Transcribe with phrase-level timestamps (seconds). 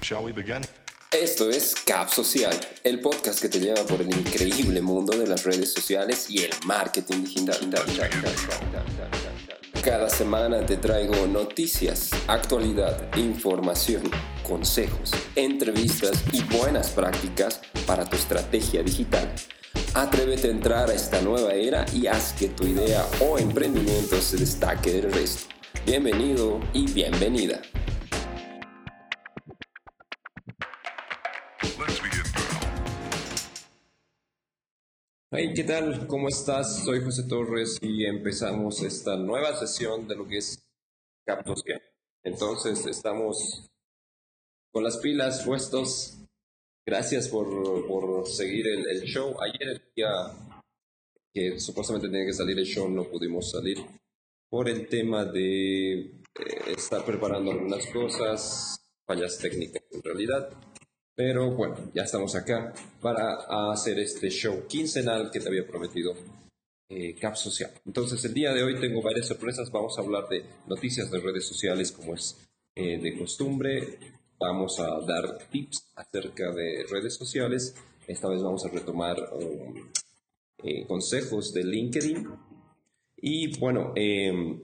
[0.00, 0.62] Shall we begin?
[1.10, 5.44] Esto es Cap Social, el podcast que te lleva por el increíble mundo de las
[5.44, 7.58] redes sociales y el marketing digital.
[9.84, 14.02] Cada semana te traigo noticias, actualidad, información,
[14.42, 19.30] consejos, entrevistas y buenas prácticas para tu estrategia digital.
[19.94, 24.38] Atrévete a entrar a esta nueva era y haz que tu idea o emprendimiento se
[24.38, 25.52] destaque del resto.
[25.84, 27.60] Bienvenido y bienvenida.
[35.34, 36.06] Hey, ¿qué tal?
[36.08, 36.84] ¿Cómo estás?
[36.84, 40.62] Soy José Torres y empezamos esta nueva sesión de lo que es
[41.24, 41.80] Captos Game.
[42.22, 43.66] Entonces, estamos
[44.70, 46.18] con las pilas puestos.
[46.84, 47.48] Gracias por,
[47.86, 49.34] por seguir el, el show.
[49.40, 50.10] Ayer, el día
[51.32, 53.78] que supuestamente tenía que salir el show, no pudimos salir
[54.50, 56.12] por el tema de eh,
[56.76, 60.50] estar preparando algunas cosas, fallas técnicas en realidad.
[61.14, 66.14] Pero bueno, ya estamos acá para hacer este show quincenal que te había prometido
[66.88, 67.70] eh, Cap Social.
[67.84, 69.70] Entonces, el día de hoy tengo varias sorpresas.
[69.70, 72.38] Vamos a hablar de noticias de redes sociales como es
[72.74, 73.98] eh, de costumbre.
[74.38, 77.74] Vamos a dar tips acerca de redes sociales.
[78.06, 79.90] Esta vez vamos a retomar um,
[80.64, 82.28] eh, consejos de LinkedIn.
[83.18, 84.62] Y bueno, em,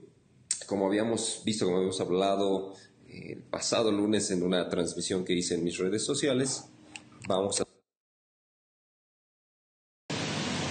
[0.65, 5.55] como habíamos visto, como habíamos hablado eh, el pasado lunes en una transmisión que hice
[5.55, 6.65] en mis redes sociales,
[7.27, 7.65] vamos a...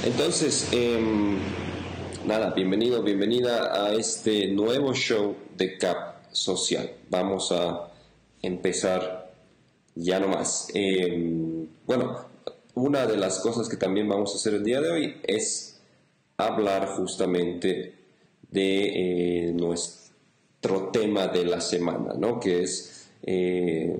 [0.04, 1.36] Entonces, em,
[2.26, 6.90] nada, bienvenido, bienvenida a este nuevo show de CAP Social.
[7.10, 7.90] Vamos a
[8.42, 9.34] empezar
[9.94, 10.68] ya nomás.
[10.74, 12.26] Em, bueno,
[12.74, 15.80] una de las cosas que también vamos a hacer el día de hoy es
[16.36, 17.94] hablar justamente
[18.50, 20.07] de eh, nuestro
[20.92, 22.40] tema de la semana, ¿no?
[22.40, 23.96] Que es eh,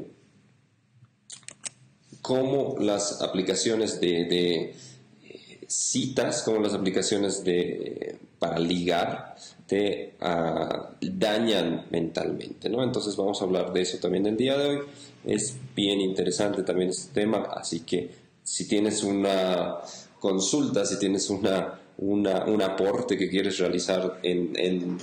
[2.22, 4.74] cómo las aplicaciones de, eh,
[5.66, 12.82] citas, como las aplicaciones de, para ligar, te ah, dañan mentalmente, ¿no?
[12.82, 14.78] Entonces vamos a hablar de eso también el día de hoy.
[15.24, 18.10] Es bien interesante también este tema, así que
[18.42, 19.76] si tienes una
[20.18, 24.98] consulta, si tienes una, un aporte que quieres realizar en,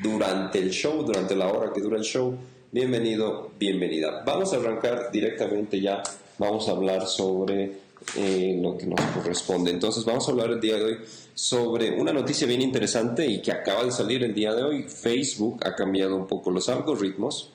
[0.00, 2.36] durante el show, durante la hora que dura el show,
[2.70, 4.22] bienvenido, bienvenida.
[4.24, 6.02] Vamos a arrancar directamente ya,
[6.38, 7.82] vamos a hablar sobre
[8.16, 9.70] eh, lo que nos corresponde.
[9.70, 10.98] Entonces vamos a hablar el día de hoy
[11.34, 14.82] sobre una noticia bien interesante y que acaba de salir el día de hoy.
[14.84, 17.50] Facebook ha cambiado un poco los algoritmos.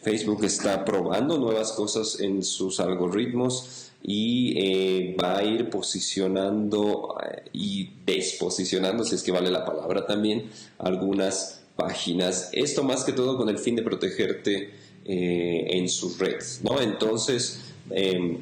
[0.00, 7.44] Facebook está probando nuevas cosas en sus algoritmos y eh, va a ir posicionando eh,
[7.52, 12.50] y desposicionando, si es que vale la palabra también, algunas páginas.
[12.52, 14.70] Esto más que todo con el fin de protegerte
[15.04, 16.80] eh, en sus redes, ¿no?
[16.80, 17.60] Entonces,
[17.90, 18.38] em,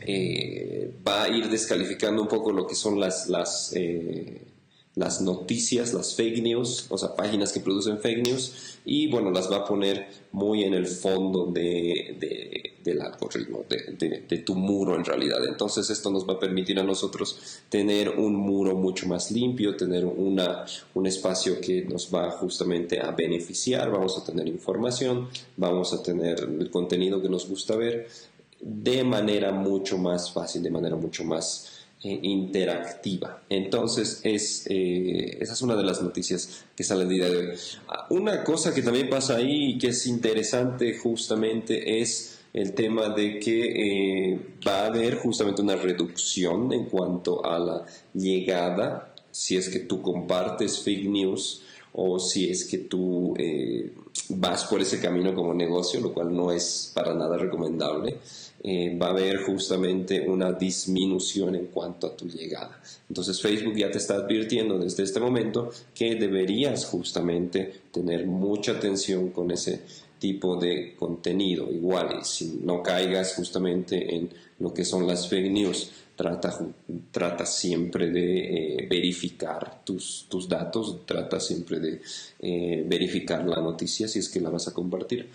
[0.00, 4.40] eh, va a ir descalificando un poco lo que son las, las, eh,
[5.00, 9.50] las noticias, las fake news, o sea, páginas que producen fake news, y bueno, las
[9.50, 14.94] va a poner muy en el fondo de, de, del algoritmo, de, de, tu muro
[14.94, 15.38] en realidad.
[15.48, 20.04] Entonces esto nos va a permitir a nosotros tener un muro mucho más limpio, tener
[20.04, 26.02] una, un espacio que nos va justamente a beneficiar, vamos a tener información, vamos a
[26.02, 28.06] tener el contenido que nos gusta ver
[28.60, 31.69] de manera mucho más fácil, de manera mucho más
[32.02, 33.42] eh, interactiva.
[33.50, 37.48] Entonces, es, eh, esa es una de las noticias que sale el día de hoy.
[37.88, 43.10] Ah, Una cosa que también pasa ahí y que es interesante justamente es el tema
[43.10, 47.84] de que eh, va a haber justamente una reducción en cuanto a la
[48.14, 53.34] llegada, si es que tú compartes fake news o si es que tú
[54.30, 58.16] vas por ese camino como negocio, lo cual no es para nada recomendable,
[58.62, 62.80] eh, va a haber justamente una disminución en cuanto a tu llegada.
[63.08, 69.30] Entonces Facebook ya te está advirtiendo desde este momento que deberías justamente tener mucha atención
[69.30, 69.80] con ese
[70.18, 71.72] tipo de contenido.
[71.72, 74.28] Igual, si no caigas justamente en
[74.58, 75.90] lo que son las fake news,
[76.20, 76.54] trata,
[77.10, 82.02] trata siempre de eh, verificar tus, tus, datos, trata siempre de
[82.40, 85.30] eh, verificar la noticia si es que la vas a compartir.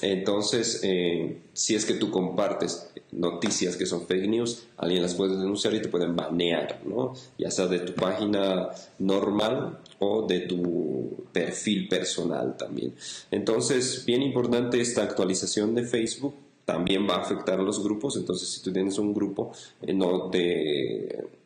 [0.00, 5.36] Entonces, eh, si es que tú compartes noticias que son fake news, alguien las puede
[5.36, 7.12] denunciar y te pueden banear, ¿no?
[7.36, 8.68] ya sea de tu página
[9.00, 12.94] normal o de tu perfil personal también.
[13.32, 16.34] Entonces, bien importante esta actualización de Facebook
[16.70, 19.50] también va a afectar a los grupos, entonces si tú tienes un grupo,
[19.82, 21.40] eh, no te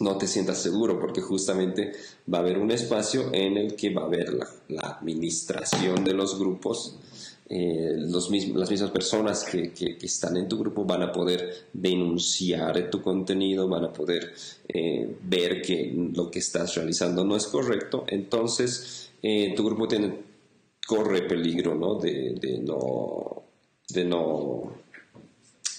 [0.00, 1.92] no te sientas seguro porque justamente
[2.32, 4.36] va a haber un espacio en el que va a haber
[4.68, 6.96] la, administración de los grupos.
[7.48, 12.90] Eh, los las mismas personas que, que, están en tu grupo van a poder denunciar
[12.90, 14.32] tu contenido, van a poder
[14.66, 19.10] eh, ver que lo que estás realizando no es correcto, entonces
[19.54, 20.18] tu grupo tiene,
[20.84, 21.94] corre peligro ¿no?
[21.94, 23.41] De, de no
[23.92, 24.72] de no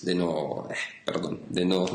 [0.01, 0.68] de no
[1.06, 1.86] perdón de no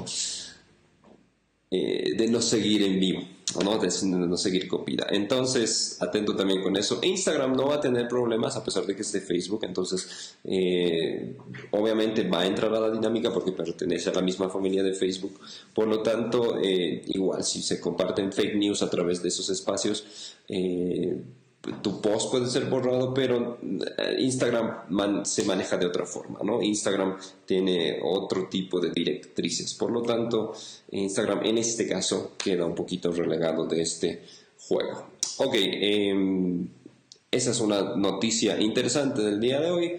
[1.70, 3.20] de no seguir en vivo
[3.64, 5.06] no, de, no seguir copia.
[5.10, 7.00] Entonces, atento también con eso.
[7.02, 11.36] Instagram no va a tener problemas a pesar de que es de Facebook, entonces eh,
[11.70, 15.40] obviamente va a entrar a la dinámica porque pertenece a la misma familia de Facebook.
[15.74, 20.36] Por lo tanto, eh, igual si se comparten fake news a través de esos espacios,
[20.48, 21.16] eh,
[21.82, 26.62] tu post puede ser borrado, pero eh, Instagram se maneja de otra forma, ¿no?
[26.62, 30.54] Instagram tiene otro tipo de directrices, por lo tanto,
[30.92, 34.22] Instagram en este caso queda un poquito relegado de este
[34.58, 35.08] juego.
[35.38, 36.68] Ok, em,
[37.30, 39.98] esa es una noticia interesante del día de hoy.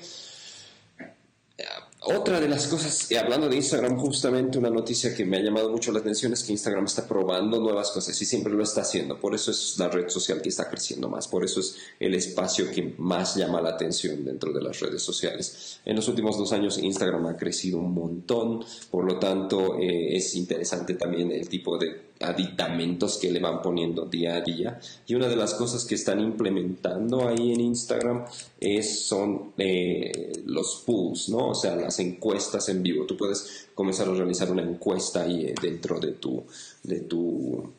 [2.01, 5.91] Otra de las cosas, hablando de Instagram, justamente una noticia que me ha llamado mucho
[5.91, 9.19] la atención es que Instagram está probando nuevas cosas y siempre lo está haciendo.
[9.19, 12.71] Por eso es la red social que está creciendo más, por eso es el espacio
[12.71, 15.81] que más llama la atención dentro de las redes sociales.
[15.83, 20.35] En los últimos dos años Instagram ha crecido un montón, por lo tanto eh, es
[20.35, 24.79] interesante también el tipo de aditamentos que le van poniendo día a día.
[25.07, 28.25] Y una de las cosas que están implementando ahí en Instagram
[28.59, 31.49] es, son eh, los pools, ¿no?
[31.49, 33.05] O sea, las encuestas en vivo.
[33.05, 36.43] Tú puedes comenzar a realizar una encuesta ahí eh, dentro de tu,
[36.83, 37.71] de tu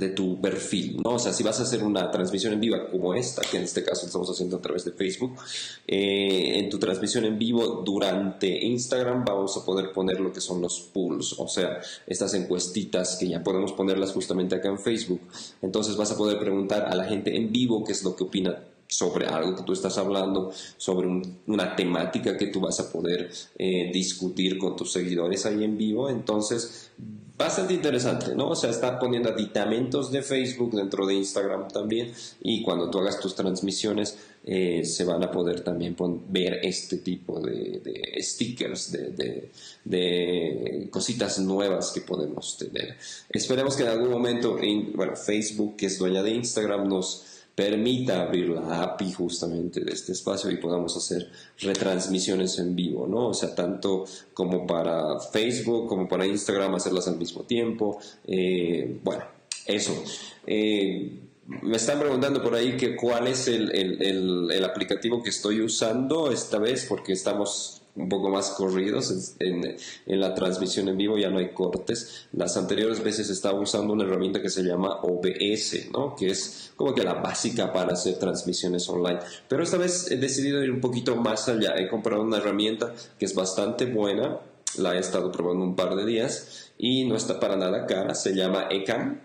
[0.00, 1.14] de tu perfil, ¿no?
[1.14, 3.84] O sea, si vas a hacer una transmisión en vivo como esta, que en este
[3.84, 5.36] caso estamos haciendo a través de Facebook,
[5.86, 10.60] eh, en tu transmisión en vivo durante Instagram vamos a poder poner lo que son
[10.60, 15.20] los pools, o sea, estas encuestitas que ya podemos ponerlas justamente acá en Facebook.
[15.62, 18.58] Entonces vas a poder preguntar a la gente en vivo qué es lo que opina
[18.90, 21.08] sobre algo que tú estás hablando, sobre
[21.46, 26.10] una temática que tú vas a poder eh, discutir con tus seguidores ahí en vivo.
[26.10, 26.90] Entonces,
[27.40, 28.50] bastante interesante, ¿no?
[28.50, 33.18] O sea, está poniendo aditamentos de Facebook dentro de Instagram también y cuando tú hagas
[33.18, 35.94] tus transmisiones eh, se van a poder también
[36.28, 37.82] ver este tipo de,
[38.20, 42.96] stickers, de, cositas nuevas que podemos tener.
[43.28, 44.58] Esperemos que en algún momento,
[44.94, 50.12] bueno, Facebook, que es dueña de Instagram, nos permita abrir la API justamente de este
[50.12, 53.28] espacio y podamos hacer retransmisiones en vivo, ¿no?
[53.28, 57.98] O sea, tanto como para Facebook como para Instagram, hacerlas al mismo tiempo.
[58.26, 59.24] Eh, bueno,
[59.66, 59.92] eso.
[60.46, 61.20] Eh,
[61.62, 66.58] me están preguntando por ahí que cuál es el, el, aplicativo que estoy usando esta
[66.58, 69.76] vez porque estamos un poco más corridos en,
[70.06, 72.26] la transmisión en vivo, ya no hay cortes.
[72.32, 77.02] Las anteriores veces estaba usando una herramienta que se llama OBS, que es como que
[77.02, 79.20] la básica para hacer transmisiones online.
[79.48, 81.74] Pero esta vez he decidido ir un poquito más allá.
[81.76, 84.38] He comprado una herramienta que es bastante buena,
[84.78, 88.34] la he estado probando un par de días y no está para nada cara, se
[88.34, 89.20] llama Ecam.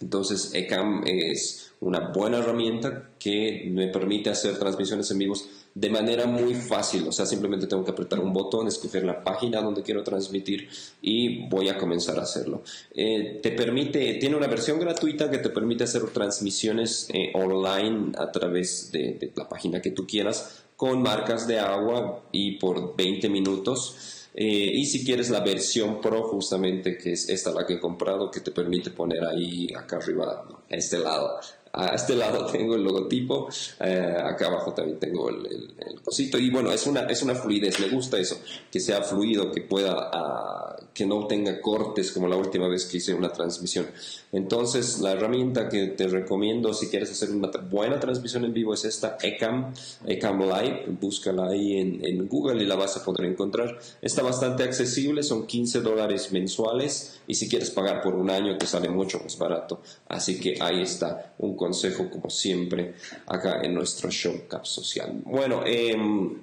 [0.00, 6.26] Entonces Ecam es una buena herramienta que me permite hacer transmisiones en vivos de manera
[6.26, 10.02] muy fácil, o sea, simplemente tengo que apretar un botón, escoger la página donde quiero
[10.02, 10.68] transmitir
[11.00, 12.62] y voy a comenzar a hacerlo.
[12.94, 18.32] Eh, te permite, tiene una versión gratuita que te permite hacer transmisiones eh, online a
[18.32, 24.26] través de, la página que tú quieras con marcas de agua y por 20 minutos.
[24.34, 28.30] Eh, y si quieres la versión Pro, justamente, que es esta la que he comprado,
[28.30, 31.38] que te permite poner ahí acá arriba, a este lado,
[31.72, 33.48] a este lado tengo el logotipo,
[33.80, 37.78] eh, acá abajo también tengo el, el, cosito y bueno, es una, es una fluidez,
[37.80, 42.36] me gusta eso, que sea fluido, que pueda, ah, que no tenga cortes como la
[42.36, 43.86] última vez que hice una transmisión.
[44.32, 48.84] Entonces, la herramienta que te recomiendo si quieres hacer una buena transmisión en vivo es
[48.84, 49.72] esta Ecam,
[50.06, 53.78] Ecam Live, búscala ahí en, en Google y la vas a poder encontrar.
[54.00, 58.66] Está bastante accesible, son 15 dólares mensuales y si quieres pagar por un año te
[58.66, 59.82] sale mucho más barato.
[60.08, 62.94] Así que ahí está un consejo como siempre
[63.26, 65.20] acá en nuestro show Cap Social.
[65.26, 66.38] Bueno, em,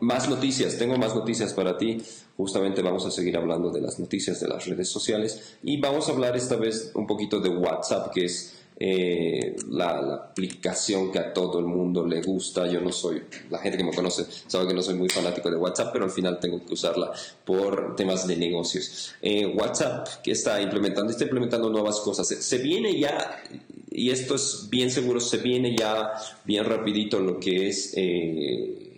[0.00, 2.00] más noticias, tengo más noticias para ti.
[2.36, 6.12] Justamente vamos a seguir hablando de las noticias de las redes sociales y vamos a
[6.12, 11.60] hablar esta vez un poquito de WhatsApp, que es eh, la, aplicación que a todo
[11.60, 12.66] el mundo le gusta.
[12.66, 15.56] Yo no soy, la gente que me conoce sabe que no soy muy fanático de
[15.56, 17.12] WhatsApp, pero al final tengo que usarla
[17.44, 19.14] por temas de negocios.
[19.20, 22.26] Eh, WhatsApp que está implementando, está implementando nuevas cosas.
[22.26, 23.42] Se, viene ya,
[23.94, 26.12] y esto es bien seguro, se viene ya
[26.44, 27.92] bien rapidito lo que es...
[27.96, 28.88] Eh,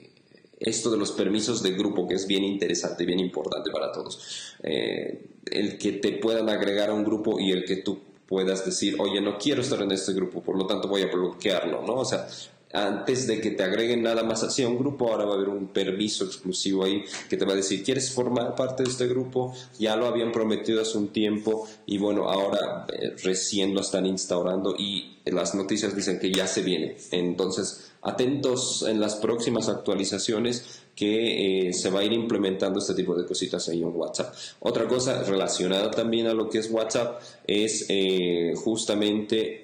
[0.60, 4.54] esto de los permisos de grupo, que es bien interesante, bien importante para todos.
[4.62, 9.20] el que te puedan agregar a un grupo y el que tú puedas decir, oye,
[9.20, 11.96] no quiero estar en este grupo, por lo tanto voy a bloquearlo, ¿no?
[11.96, 12.26] O sea,
[12.74, 15.68] antes de que te agreguen nada más hacia un grupo, ahora va a haber un
[15.68, 19.54] permiso exclusivo ahí que te va a decir, ¿quieres formar parte de este grupo?
[19.78, 24.74] Ya lo habían prometido hace un tiempo y bueno, ahora eh, recién lo están instaurando
[24.76, 26.96] y las noticias dicen que ya se viene.
[27.12, 33.14] Entonces, atentos en las próximas actualizaciones que eh, se va a ir implementando este tipo
[33.14, 34.34] de cositas ahí en WhatsApp.
[34.60, 39.63] Otra cosa relacionada también a lo que es WhatsApp es eh, justamente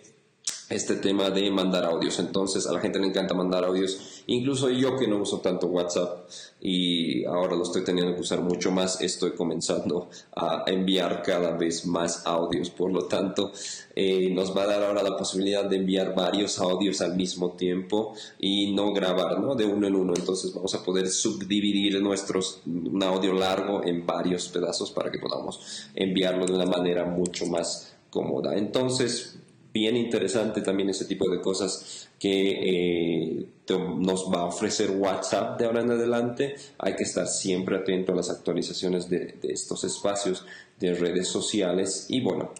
[0.70, 2.18] este tema de mandar audios.
[2.20, 4.22] Entonces a la gente le encanta mandar audios.
[4.26, 6.28] Incluso yo que no uso tanto WhatsApp
[6.60, 11.86] y ahora lo estoy teniendo que usar mucho más, estoy comenzando a enviar cada vez
[11.86, 12.70] más audios.
[12.70, 13.50] Por lo tanto,
[13.96, 18.14] eh, nos va a dar ahora la posibilidad de enviar varios audios al mismo tiempo
[18.38, 19.56] y no grabar ¿no?
[19.56, 20.12] de uno en uno.
[20.16, 25.88] Entonces vamos a poder subdividir nuestros, un audio largo en varios pedazos para que podamos
[25.96, 28.56] enviarlo de una manera mucho más cómoda.
[28.56, 29.29] Entonces,
[29.72, 35.66] bien interesante también ese tipo de cosas que eh, nos va a ofrecer WhatsApp de
[35.66, 36.56] ahora en adelante.
[36.78, 40.44] Hay que estar siempre atento a las actualizaciones de, estos espacios
[40.78, 42.52] de redes sociales y bueno,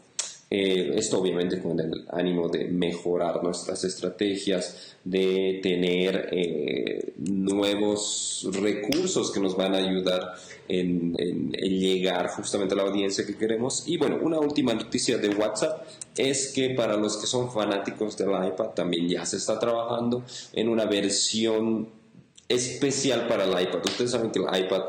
[0.52, 9.30] eh, esto obviamente con el ánimo de mejorar nuestras estrategias, de tener eh, nuevos recursos
[9.30, 10.34] que nos van a ayudar
[10.66, 11.14] en,
[11.52, 13.84] llegar justamente a la audiencia que queremos.
[13.86, 18.30] Y bueno, una última noticia de WhatsApp es que para los que son fanáticos del
[18.30, 21.88] iPad también ya se está trabajando en una versión
[22.48, 23.84] especial para el iPad.
[23.84, 24.82] Ustedes saben que el iPad,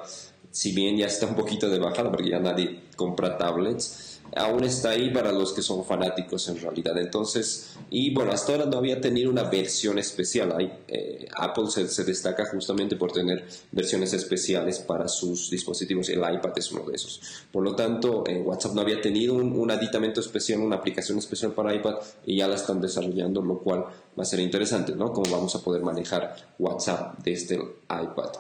[0.50, 4.92] si bien ya está un poquito de bajada porque ya nadie compra tablets, aún está
[4.92, 6.98] ahí para los que son fanáticos en realidad.
[6.98, 10.80] Entonces, y bueno, hasta ahora no había tenido una versión especial.
[10.88, 16.10] Eh, Apple se, destaca justamente por tener versiones especiales para sus dispositivos.
[16.10, 17.22] El iPad es uno de esos.
[17.52, 21.74] Por lo tanto, eh, WhatsApp no había tenido un, aditamento especial, una aplicación especial para
[21.74, 21.96] iPad
[22.26, 23.86] y ya la están desarrollando, lo cual
[24.18, 25.14] va a ser interesante, ¿no?
[25.14, 28.32] Cómo vamos a poder manejar WhatsApp desde el iPad.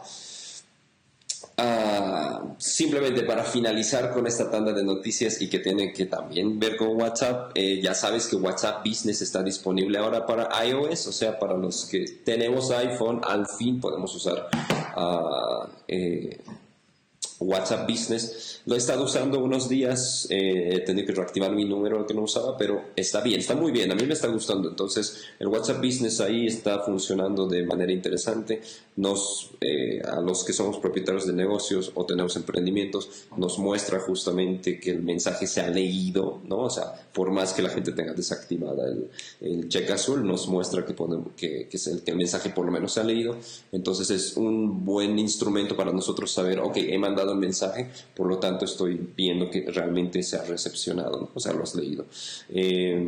[1.57, 6.77] Ah, simplemente para finalizar con esta tanda de noticias y que tiene que también ver
[6.77, 11.37] con WhatsApp, eh, ya sabes que WhatsApp Business está disponible ahora para iOS, o sea,
[11.37, 14.47] para los que tenemos iPhone, al fin podemos usar
[14.95, 15.67] uh,
[17.41, 18.61] WhatsApp Business.
[18.65, 22.21] Lo he estado usando unos días, eh, he tenido que reactivar mi número que no
[22.21, 24.69] usaba, pero está bien, está muy bien, a mí me está gustando.
[24.69, 28.61] Entonces, el WhatsApp Business ahí está funcionando de manera interesante.
[28.95, 34.79] Nos, eh, a los que somos propietarios de negocios o tenemos emprendimientos, nos muestra justamente
[34.79, 36.59] que el mensaje se ha leído, ¿no?
[36.59, 39.09] O sea, por más que la gente tenga desactivada el,
[39.41, 40.93] el cheque azul, nos muestra que,
[41.35, 43.37] que, que, el, que el mensaje por lo menos se ha leído.
[43.71, 48.37] Entonces, es un buen instrumento para nosotros saber, ok, he mandado el mensaje, por lo
[48.37, 52.05] tanto estoy viendo que realmente se ha recepcionado, o sea, lo has leído.
[52.49, 53.07] Eh,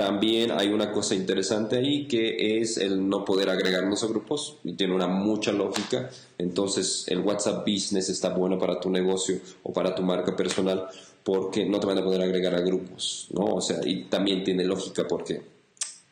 [0.00, 4.72] también hay una cosa interesante ahí que es el no poder agregarnos a grupos y
[4.72, 6.08] tiene una mucha lógica.
[6.38, 10.86] Entonces el WhatsApp Business está bueno para tu negocio o para tu marca personal
[11.22, 13.44] porque no te van a poder agregar a grupos, ¿no?
[13.56, 15.42] O sea, y también tiene lógica porque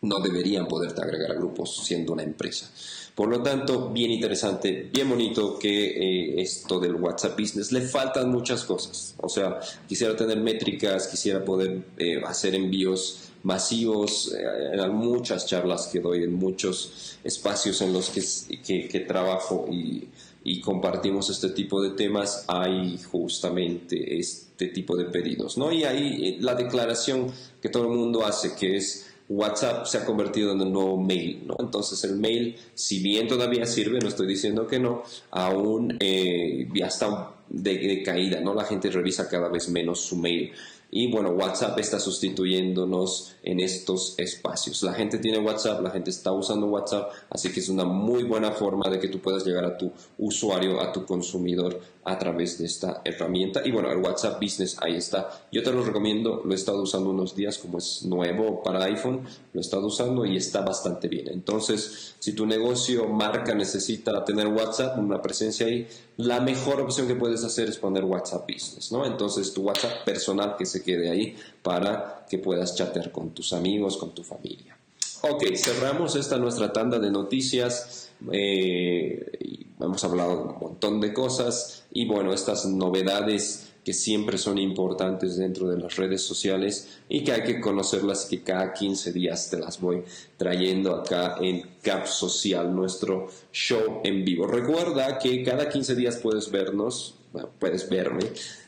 [0.03, 2.71] no deberían poderte agregar a grupos siendo una empresa.
[3.19, 8.31] Por lo tanto, bien interesante, bien bonito que eh, esto del WhatsApp Business le faltan
[8.31, 9.17] muchas cosas.
[9.19, 9.59] O sea,
[9.89, 16.23] quisiera tener métricas, quisiera poder eh, hacer envíos masivos, eh, en muchas charlas que doy,
[16.23, 20.07] en muchos espacios en los que, trabajo y,
[20.45, 25.59] y, compartimos este tipo de temas, hay justamente este tipo de pedidos.
[25.59, 25.73] ¿no?
[25.73, 30.53] Y ahí la declaración que todo el mundo hace, que es WhatsApp se ha convertido
[30.53, 31.57] en el nuevo mail, ¿no?
[31.59, 36.87] Entonces el mail, si bien todavía sirve, no estoy diciendo que no, aún eh, ya
[36.87, 38.55] está de, de, caída, ¿no?
[38.55, 40.53] La gente revisa cada vez menos su mail.
[40.91, 44.83] Y bueno, WhatsApp está sustituyéndonos en estos espacios.
[44.83, 48.53] La gente tiene WhatsApp, la gente está usando WhatsApp, así que es una muy buena
[48.53, 51.79] forma de que tú puedas llegar a tu usuario, a tu consumidor
[52.11, 53.63] a través de esta herramienta.
[53.65, 55.29] Y bueno, el WhatsApp Business ahí está.
[55.53, 59.23] Yo te lo recomiendo, lo he estado usando unos días como es nuevo para iPhone,
[59.53, 61.29] lo he estado usando y está bastante bien.
[61.29, 65.87] Entonces, si tu negocio, marca necesita tener WhatsApp, una presencia ahí,
[66.17, 69.05] la mejor opción que puedes hacer es poner WhatsApp Business, ¿no?
[69.05, 73.97] Entonces, tu WhatsApp personal que se quede ahí para que puedas chatear con tus amigos,
[73.97, 74.77] con tu familia.
[75.23, 78.11] Ok, cerramos esta nuestra tanda de noticias.
[78.31, 85.39] Eh, hemos hablado un montón de cosas y bueno, estas novedades que siempre son importantes
[85.39, 89.59] dentro de las redes sociales y que hay que conocerlas que cada 15 días te
[89.59, 90.03] las voy
[90.37, 94.47] trayendo acá en Cap Social, nuestro show en vivo.
[94.47, 97.15] Recuerda que cada 15 días puedes vernos,
[97.59, 98.25] puedes verme,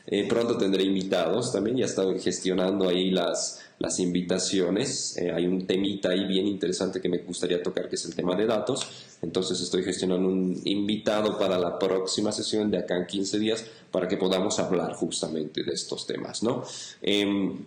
[0.07, 5.17] eh, pronto tendré invitados también, ya estoy gestionando ahí las las invitaciones.
[5.17, 8.35] Eh, hay un temita ahí bien interesante que me gustaría tocar, que es el tema
[8.35, 8.87] de datos.
[9.21, 14.07] Entonces estoy gestionando un invitado para la próxima sesión de acá en 15 días para
[14.07, 16.63] que podamos hablar justamente de estos temas, ¿no?
[17.01, 17.65] Em,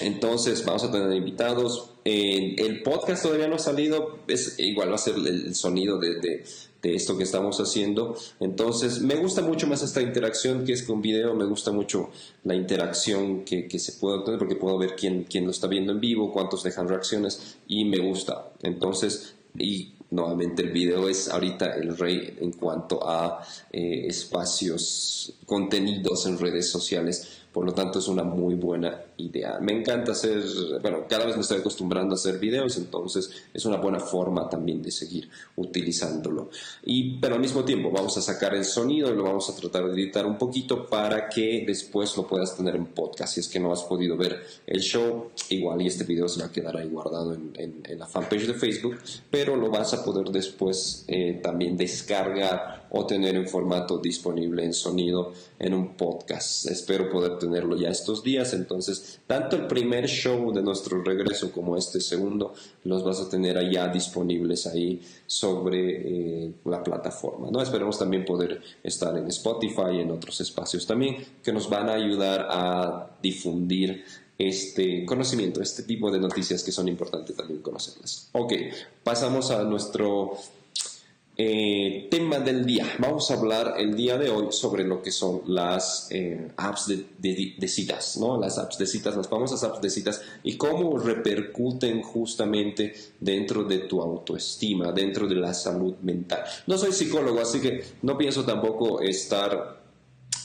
[0.00, 1.90] entonces vamos a tener invitados.
[2.04, 6.44] el podcast todavía no ha salido, es, igual va a ser el, sonido de,
[6.82, 8.16] esto que estamos haciendo.
[8.40, 12.10] Entonces me gusta mucho más esta interacción que es con video, me gusta mucho
[12.42, 16.00] la interacción que, se puede obtener porque puedo ver quién, quién lo está viendo en
[16.00, 18.52] vivo, cuántos dejan reacciones y me gusta.
[18.62, 26.26] Entonces, y nuevamente el video es ahorita el rey en cuanto a eh, espacios, contenidos
[26.26, 29.60] en redes sociales por lo tanto, es una muy buena idea.
[29.60, 30.42] Me encanta hacer,
[30.82, 34.82] bueno, cada vez me estoy acostumbrando a hacer videos, entonces es una buena forma también
[34.82, 36.50] de seguir utilizándolo.
[36.84, 39.86] Y, pero al mismo tiempo, vamos a sacar el sonido y lo vamos a tratar
[39.86, 43.34] de editar un poquito para que después lo puedas tener en podcast.
[43.34, 46.46] Si es que no has podido ver el show, igual y este video se va
[46.46, 48.98] a quedar ahí guardado en, la fanpage de Facebook,
[49.30, 54.72] pero lo vas a poder después eh, también descargar o tener en formato disponible en
[54.72, 56.66] sonido en un podcast.
[56.66, 58.54] Espero poder tenerlo ya estos días.
[58.54, 63.58] Entonces, tanto el primer show de nuestro regreso como este segundo los vas a tener
[63.58, 67.50] allá disponibles ahí sobre eh, la plataforma.
[67.50, 67.60] ¿no?
[67.60, 71.94] Esperemos también poder estar en Spotify y en otros espacios también que nos van a
[71.94, 74.04] ayudar a difundir
[74.38, 78.30] este conocimiento, este tipo de noticias que son importantes también conocerlas.
[78.32, 78.52] Ok,
[79.02, 80.38] pasamos a nuestro
[81.36, 82.86] eh, tema del día.
[82.98, 87.68] Vamos a hablar el día de hoy sobre lo que son las eh, apps de,
[87.68, 88.38] citas, ¿no?
[88.38, 93.78] Las apps de citas, las famosas apps de citas y cómo repercuten justamente dentro de
[93.78, 96.44] tu autoestima, dentro de la salud mental.
[96.66, 99.82] No soy psicólogo, así que no pienso tampoco estar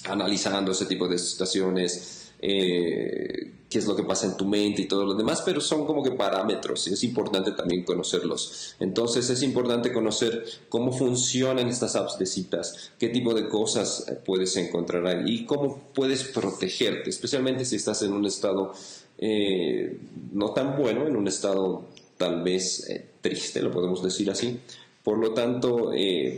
[0.05, 2.31] analizando ese tipo de situaciones.
[2.41, 5.85] Eh, qué es lo que pasa en tu mente y todo lo demás, pero son
[5.85, 8.75] como que parámetros y es importante también conocerlos.
[8.79, 14.17] Entonces es importante conocer cómo funcionan estas apps de citas, qué tipo de cosas eh,
[14.25, 18.73] puedes encontrar ahí y cómo puedes protegerte, especialmente si estás en un estado
[19.19, 19.99] eh,
[20.33, 21.85] no tan bueno, en un estado
[22.17, 24.59] tal vez eh, triste, lo podemos decir así.
[25.03, 25.91] Por lo tanto,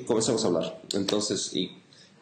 [0.06, 0.82] comenzamos a hablar.
[0.94, 1.52] Entonces,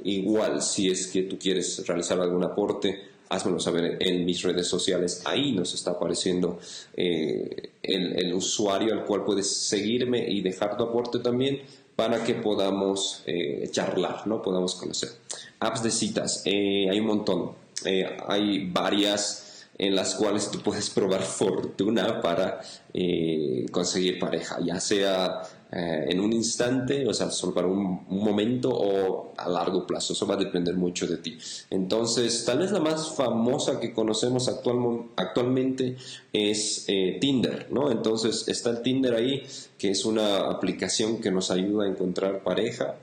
[0.03, 5.21] igual, si es que tú quieres realizar algún aporte, házmelo saber en mis redes sociales.
[5.25, 6.59] Ahí nos está apareciendo
[6.97, 11.61] eh, el, usuario al cual puedes seguirme y dejar tu aporte también
[11.95, 14.41] para que podamos eh, charlar, ¿no?
[14.41, 15.09] Podamos conocer.
[15.59, 17.51] Apps de citas, eh, hay un montón.
[18.27, 22.61] hay varias en las cuales tú puedes probar fortuna para
[23.71, 29.33] conseguir pareja, ya sea eh, en un instante, o sea, solo para un, momento o
[29.37, 30.13] a largo plazo.
[30.13, 31.37] Eso va a depender mucho de ti.
[31.69, 34.77] Entonces, tal vez la más famosa que conocemos actual,
[35.15, 35.95] actualmente
[36.33, 37.91] es eh, Tinder, ¿no?
[37.91, 39.43] Entonces, está el Tinder ahí,
[39.77, 42.95] que es una aplicación que nos ayuda a encontrar pareja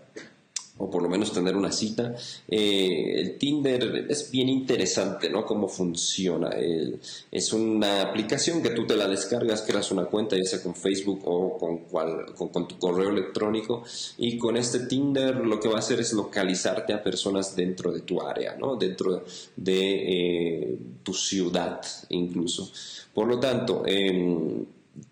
[0.78, 2.14] o por lo menos tener una cita.
[2.48, 5.44] Eh, el Tinder es bien interesante, ¿no?
[5.44, 6.50] Cómo funciona.
[7.30, 11.22] es una aplicación que tú te la descargas, creas una cuenta, ya sea con Facebook
[11.24, 13.84] o con, cual, con, tu correo electrónico.
[14.18, 18.00] Y con este Tinder lo que va a hacer es localizarte a personas dentro de
[18.00, 18.76] tu área, ¿no?
[18.76, 19.24] Dentro
[19.56, 22.70] de eh, tu ciudad incluso.
[23.14, 24.64] Por lo tanto, em,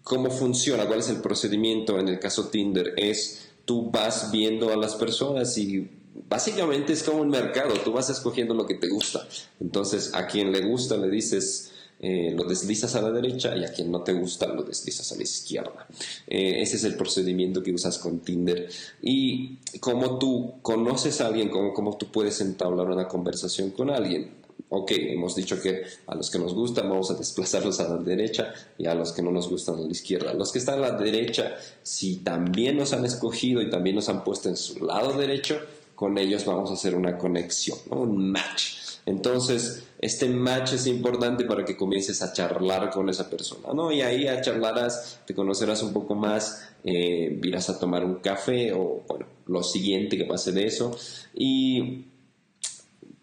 [0.03, 0.87] ¿cómo funciona?
[0.87, 2.93] ¿Cuál es el procedimiento en el caso Tinder?
[2.97, 5.89] Es tú vas viendo a las personas y
[6.29, 9.27] básicamente es como un mercado, tú vas escogiendo lo que te gusta.
[9.61, 13.73] Entonces, a quien le gusta le dices, eh, lo deslizas a la derecha y a
[13.73, 15.87] quien no te gusta lo deslizas a la izquierda.
[16.27, 18.69] Eh, ese es el procedimiento que usas con Tinder.
[19.03, 24.44] Y como tú conoces a alguien, como, como tú puedes entablar una conversación con alguien
[24.75, 28.53] ok, hemos dicho que a los que nos gustan vamos a desplazarlos a la derecha
[28.77, 30.35] y a los que no nos gustan a la izquierda.
[30.35, 34.25] Los que están a la derecha, si también nos han escogido y también nos han
[34.25, 35.61] puesto en su lado derecho,
[35.95, 38.85] con ellos vamos a hacer una conexión, un match.
[39.07, 43.93] Entonces, este match es importante para que comiences a charlar con esa persona, ¿no?
[43.93, 48.73] Y ahí a charlarás, te conocerás un poco más, eh, irás a tomar un café
[48.73, 50.97] o, bueno, lo siguiente que pase de eso.
[51.35, 52.07] Y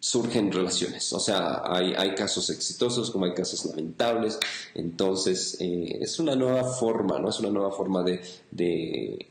[0.02, 1.14] surgen relaciones.
[1.14, 4.40] O sea, hay, hay, casos exitosos como hay casos lamentables.
[4.74, 7.30] Entonces, eh, es una nueva forma, ¿no?
[7.30, 9.28] Es una nueva forma de, de,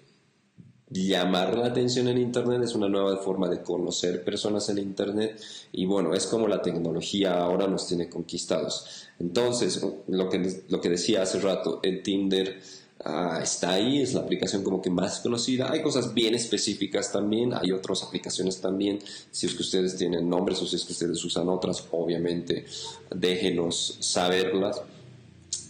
[0.88, 5.40] llamar la atención en Internet, es una nueva forma de conocer personas en Internet.
[5.72, 9.08] Y bueno, es como la tecnología ahora nos tiene conquistados.
[9.18, 12.60] Entonces, lo que, lo que decía hace rato, el Tinder
[13.02, 15.72] Ah, está ahí, es la aplicación como que más conocida.
[15.72, 18.98] Hay cosas bien específicas también, hay otras aplicaciones también.
[19.30, 22.66] Si es que ustedes tienen nombres o si es que ustedes usan otras, obviamente
[23.14, 24.82] déjenos saberlas.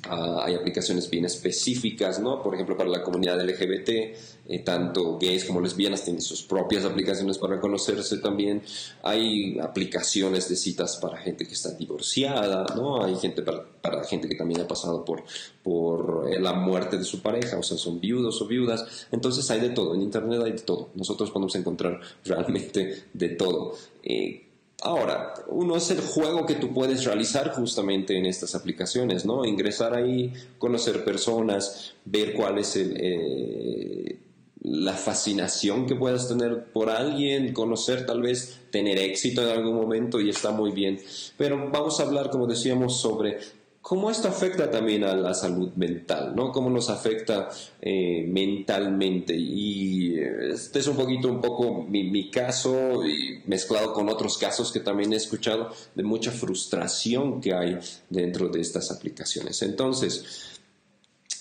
[0.09, 2.43] Ah, hay aplicaciones bien específicas, ¿no?
[2.43, 7.39] Por ejemplo, para la comunidad LGBT, eh, tanto gays como lesbianas tienen sus propias aplicaciones
[7.39, 8.63] para conocerse también.
[9.05, 13.05] Hay aplicaciones de citas para gente que está divorciada, ¿no?
[13.05, 15.23] Hay gente para, gente que también ha pasado por,
[15.63, 19.07] por eh, la muerte de su pareja, o sea, son viudos o viudas.
[19.13, 20.89] Entonces hay de todo, en Internet hay de todo.
[20.97, 23.77] Nosotros podemos encontrar realmente de todo.
[24.03, 24.47] Eh,
[24.83, 29.45] Ahora, uno es el juego que tú puedes realizar justamente en estas aplicaciones, ¿no?
[29.45, 34.19] Ingresar ahí, conocer personas, ver cuál es eh,
[34.63, 40.21] la fascinación que puedas tener por alguien, conocer tal vez, tener éxito en algún momento
[40.21, 41.01] y está muy bien.
[41.37, 43.39] Pero vamos a hablar, como decíamos, sobre
[43.81, 46.53] cómo esto afecta también a la salud mental, ¿no?
[46.53, 47.49] Cómo nos afecta
[47.81, 49.35] eh, mentalmente.
[49.35, 53.01] Y eh, este es un poquito, un poco mi, caso,
[53.47, 57.79] mezclado con otros casos que también he escuchado, de mucha frustración que hay
[58.11, 59.63] dentro de estas aplicaciones.
[59.63, 60.60] Entonces,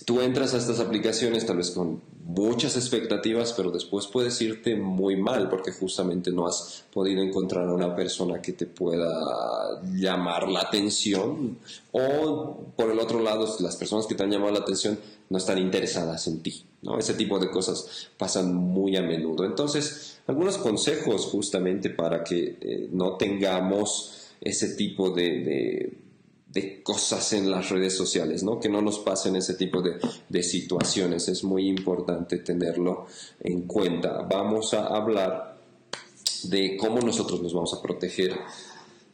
[0.05, 5.15] tú entras a estas aplicaciones tal vez con muchas expectativas, pero después puedes irte muy
[5.15, 9.09] mal porque justamente no has podido encontrar a una persona que te pueda
[9.95, 11.57] llamar la atención
[11.91, 15.57] o por el otro lado las personas que te han llamado la atención no están
[15.57, 16.65] interesadas en ti.
[16.81, 16.97] ¿no?
[16.97, 19.43] Ese tipo de cosas pasan muy a menudo.
[19.45, 26.08] Entonces, algunos consejos justamente para que eh, no tengamos ese tipo de de
[26.83, 28.59] cosas en las redes sociales, ¿no?
[28.59, 31.27] Que no nos pasen ese tipo de, de, situaciones.
[31.27, 33.05] Es muy importante tenerlo
[33.39, 34.23] en cuenta.
[34.23, 35.59] Vamos a hablar
[36.43, 38.35] de cómo nosotros nos vamos a proteger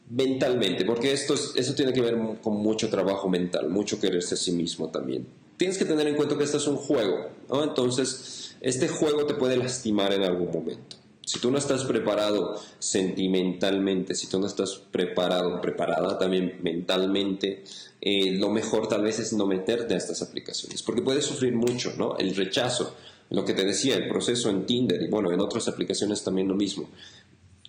[0.08, 4.52] mentalmente, porque esto eso tiene que ver con mucho trabajo mental, mucho quererse a sí
[4.52, 5.26] mismo también.
[5.56, 7.64] Tienes que tener en cuenta que esto es un juego, ¿no?
[7.64, 10.96] Entonces, este juego te puede lastimar en algún momento.
[11.26, 17.64] Si tú no estás preparado sentimentalmente, si tú no estás preparado, preparada también mentalmente,
[18.00, 21.94] eh, lo mejor tal vez es no meterte a estas aplicaciones, porque puedes sufrir mucho,
[21.98, 22.16] ¿no?
[22.16, 22.94] El rechazo,
[23.30, 26.54] lo que te decía, el proceso en Tinder y bueno, en otras aplicaciones también lo
[26.54, 26.88] mismo.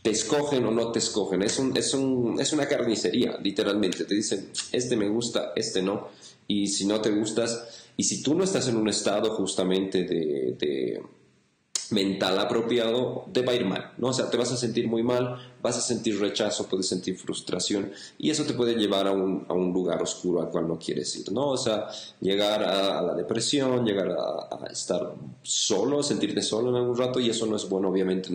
[0.03, 4.05] Te escogen o no te escogen, es, un, es, un, es una carnicería, literalmente.
[4.05, 6.09] Te dicen, este me gusta, este no,
[6.47, 11.01] y si no te gustas, y si tú no estás en un estado justamente de
[11.91, 14.07] mental apropiado, te va a ir mal, ¿no?
[14.09, 17.91] O sea, te vas a sentir muy mal, vas a sentir rechazo, puedes sentir frustración
[18.17, 21.15] y eso te puede llevar a un, a un lugar oscuro al cual no quieres
[21.15, 21.49] ir, ¿no?
[21.49, 21.87] O sea,
[22.19, 27.45] llegar a, la depresión, llegar a, estar solo, sentirte solo en algún rato y eso
[27.45, 28.29] no es bueno, obviamente,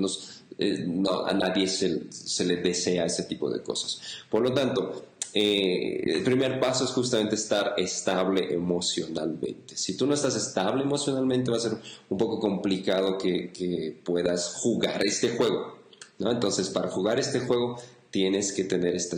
[0.58, 4.00] eh, no, a nadie se, se le desea ese tipo de cosas.
[4.30, 9.76] Por lo tanto, eh, el primer paso es justamente estar estable emocionalmente.
[9.76, 11.72] Si tú no estás estable emocionalmente, va a ser
[12.10, 15.78] un poco complicado que, puedas jugar este juego.
[16.18, 16.30] ¿no?
[16.30, 17.78] Entonces, para jugar este juego,
[18.10, 19.16] tienes que tener esta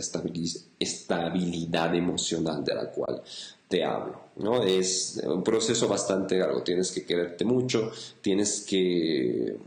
[0.79, 3.21] estabilidad emocional de la cual
[3.67, 4.21] te hablo.
[4.37, 4.63] ¿no?
[4.63, 6.63] Es un proceso bastante largo.
[6.63, 9.57] Tienes que quererte mucho, tienes que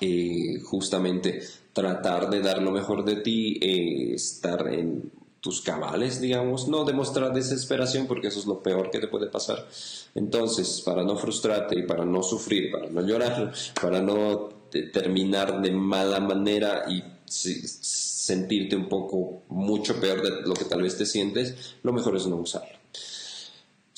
[0.00, 1.42] eh, justamente
[1.74, 5.12] tratar de dar lo mejor de ti, eh, estar en
[5.44, 9.68] tus cabales, digamos, no demostrar desesperación porque eso es lo peor que te puede pasar.
[10.14, 14.48] Entonces, para no frustrarte y para no sufrir, para no llorar, para no
[14.90, 20.96] terminar de mala manera y sentirte un poco mucho peor de lo que tal vez
[20.96, 22.73] te sientes, lo mejor es no usarlo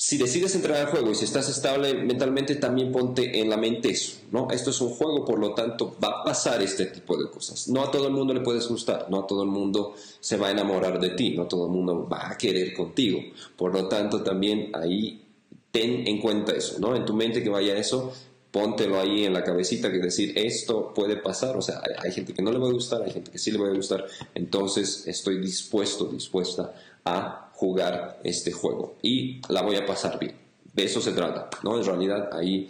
[0.07, 3.89] si decides entrar al juego y si estás estable mentalmente, también ponte en la mente
[3.89, 4.47] eso, ¿no?
[4.49, 7.67] Esto es un juego, por lo tanto, va a pasar este tipo de cosas.
[7.67, 10.47] No a todo el mundo le puedes gustar, no a todo el mundo se va
[10.47, 13.19] a enamorar de ti, no todo el mundo va a querer contigo.
[13.57, 15.25] Por lo tanto, también ahí
[15.71, 16.95] ten en cuenta eso, ¿no?
[16.95, 18.13] En tu mente que vaya eso,
[18.51, 22.41] póntelo ahí en la cabecita que decir esto puede pasar, o sea, hay, gente que
[22.41, 25.39] no le va a gustar, hay gente que sí le va a gustar, entonces estoy
[25.39, 26.73] dispuesto, dispuesta
[27.05, 30.35] a jugar este juego y la voy a pasar bien.
[30.73, 31.77] De eso se trata, ¿no?
[31.77, 32.69] En realidad ahí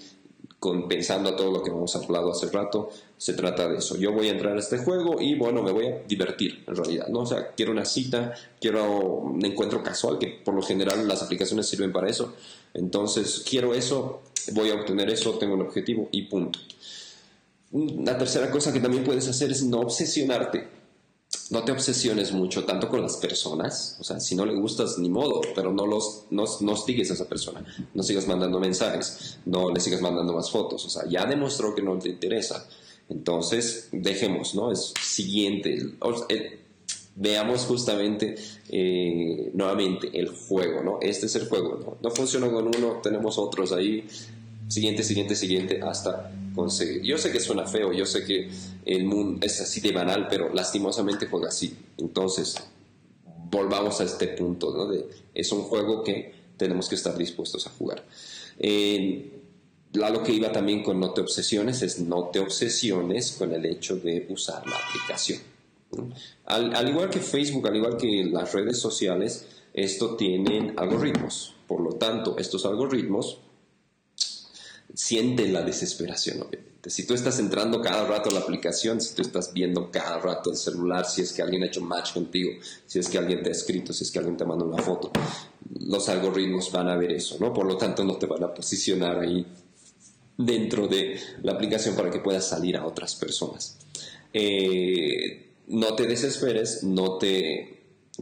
[0.59, 3.95] con, pensando a todo lo que hemos hablado hace rato, se trata de eso.
[3.97, 7.07] Yo voy a entrar a este juego y bueno, me voy a divertir en realidad,
[7.09, 7.19] ¿no?
[7.19, 11.67] O sea, quiero una cita, quiero un encuentro casual, que por lo general las aplicaciones
[11.67, 12.33] sirven para eso.
[12.73, 14.21] Entonces, quiero eso,
[14.53, 16.59] voy a obtener eso, tengo un objetivo y punto.
[17.71, 20.76] La tercera cosa que también puedes hacer es no obsesionarte
[21.49, 25.09] no te obsesiones mucho tanto con las personas, o sea, si no le gustas, ni
[25.09, 27.63] modo, pero no, los, no, no sigues a esa persona,
[27.93, 31.81] no sigas mandando mensajes, no le sigas mandando más fotos, o sea, ya demostró que
[31.81, 32.67] no te interesa,
[33.09, 34.71] entonces dejemos, ¿no?
[34.71, 35.93] Es siguiente,
[37.15, 38.35] veamos justamente
[38.69, 40.99] eh, nuevamente el juego, ¿no?
[41.01, 41.97] Este es el juego, ¿no?
[42.01, 44.05] No funciona con uno, tenemos otros ahí,
[44.67, 47.01] siguiente, siguiente, siguiente, hasta conseguir.
[47.03, 48.49] Yo sé que suena feo, yo sé que
[48.85, 51.73] el mundo es así de banal, pero lastimosamente juega así.
[51.97, 52.57] Entonces,
[53.49, 54.87] volvamos a este punto, ¿no?
[54.87, 58.03] De, es un juego que tenemos que estar dispuestos a jugar.
[59.93, 63.95] Lo que iba también con no te obsesiones es no te obsesiones con el hecho
[63.95, 65.39] de usar la aplicación.
[66.45, 71.55] Al, igual que Facebook, al igual que las redes sociales, esto tienen algoritmos.
[71.67, 73.39] Por lo tanto, estos algoritmos
[74.97, 76.89] sienten la desesperación, obviamente.
[76.89, 80.49] Si tú estás entrando cada rato a la aplicación, si tú estás viendo cada rato
[80.49, 82.49] el celular, si es que alguien ha hecho match contigo,
[82.87, 85.11] si es que alguien te ha escrito, si es que alguien te manda una foto,
[85.81, 87.53] los algoritmos van a ver eso, ¿no?
[87.53, 89.45] Por lo tanto, no te van a posicionar ahí
[90.35, 93.77] dentro de la aplicación para que puedas salir a otras personas.
[94.33, 97.76] Eh, no te desesperes, no te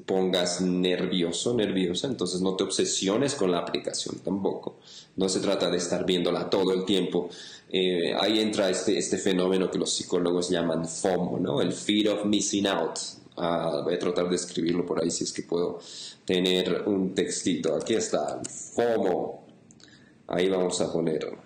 [0.05, 4.77] pongas nervioso, nerviosa, entonces no te obsesiones con la aplicación tampoco.
[5.15, 7.29] No se trata de estar viéndola todo el tiempo.
[7.69, 11.61] Eh, ahí entra este, este fenómeno que los psicólogos llaman FOMO, ¿no?
[11.61, 12.97] El fear of missing out.
[13.37, 15.79] Ah, voy a tratar de escribirlo por ahí si es que puedo
[16.25, 17.75] tener un textito.
[17.75, 19.45] Aquí está, FOMO.
[20.27, 21.45] Ahí vamos a poner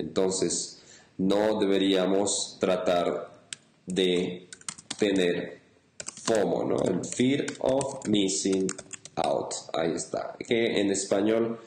[0.00, 0.82] entonces,
[1.18, 3.30] no deberíamos tratar
[3.86, 4.48] de
[4.98, 5.59] tener
[6.24, 6.82] FOMO, ¿no?
[6.82, 8.66] El fear of missing
[9.16, 9.52] out.
[9.72, 10.36] Ahí está.
[10.38, 11.58] Que en español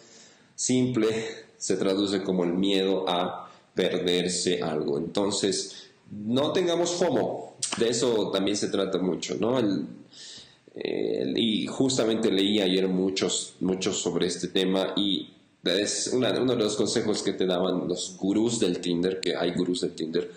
[0.56, 1.08] simple
[1.58, 4.98] se traduce como el miedo a perderse algo.
[4.98, 7.56] Entonces, no tengamos FOMO.
[7.78, 9.60] De eso también se trata mucho, ¿no?
[10.76, 15.30] y justamente leí ayer muchos, muchos sobre este tema y
[15.64, 19.82] es uno de los consejos que te daban los gurús del Tinder, que hay gurús
[19.82, 20.30] del Tinder,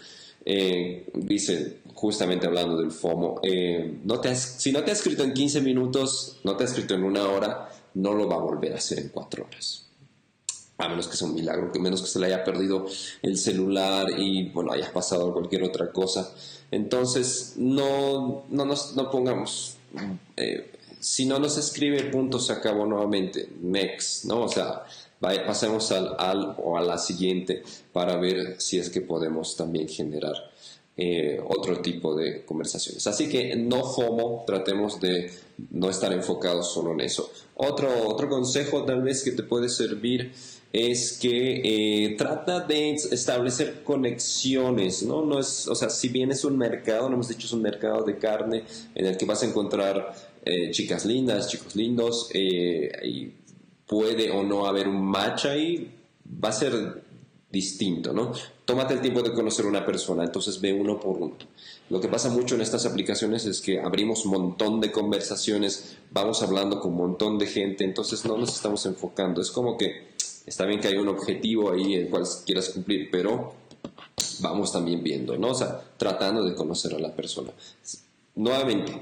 [0.44, 5.32] eh, dice, justamente hablando del FOMO, eh, no te si no te ha escrito en
[5.32, 8.76] 15 minutos, no te ha escrito en una hora, no lo va a volver a
[8.76, 9.86] hacer en 4 horas.
[10.76, 12.86] A menos que sea un milagro, que menos que se le haya perdido
[13.22, 16.34] el celular y bueno, haya pasado cualquier otra cosa.
[16.70, 19.78] Entonces, no, no nos no pongamos,
[20.36, 24.42] eh, si no nos escribe, punto, se acabó nuevamente, next, ¿no?
[24.42, 24.84] O sea,
[25.18, 27.62] pasemos al, al, o a la siguiente
[27.94, 30.34] para ver si es que podemos también generar
[30.98, 33.06] eh, otro tipo de conversaciones.
[33.06, 35.30] Así que no FOMO, tratemos de
[35.70, 37.30] no estar enfocados solo en eso.
[37.54, 40.32] Otro, otro consejo tal vez que te puede servir
[40.72, 45.22] es que eh, trata de establecer conexiones, ¿no?
[45.22, 48.02] No es, o sea, si bien es un mercado, no hemos dicho es un mercado
[48.02, 53.32] de carne en el que vas a encontrar eh, chicas lindas, chicos lindos, y
[53.86, 55.90] puede o no haber un match ahí,
[56.42, 57.02] va a ser
[57.50, 58.32] distinto, ¿no?
[58.64, 61.36] Tómate el tiempo de conocer una persona, entonces ve uno por uno.
[61.88, 66.42] Lo que pasa mucho en estas aplicaciones es que abrimos un montón de conversaciones, vamos
[66.42, 69.40] hablando con un montón de gente, entonces no nos estamos enfocando.
[69.40, 70.08] Es como que
[70.46, 73.54] está bien que hay un objetivo ahí el cual quieras cumplir, pero
[74.40, 75.50] vamos también viendo, ¿no?
[75.50, 77.52] O sea, tratando de conocer a la persona.
[78.36, 78.92] Nuevamente,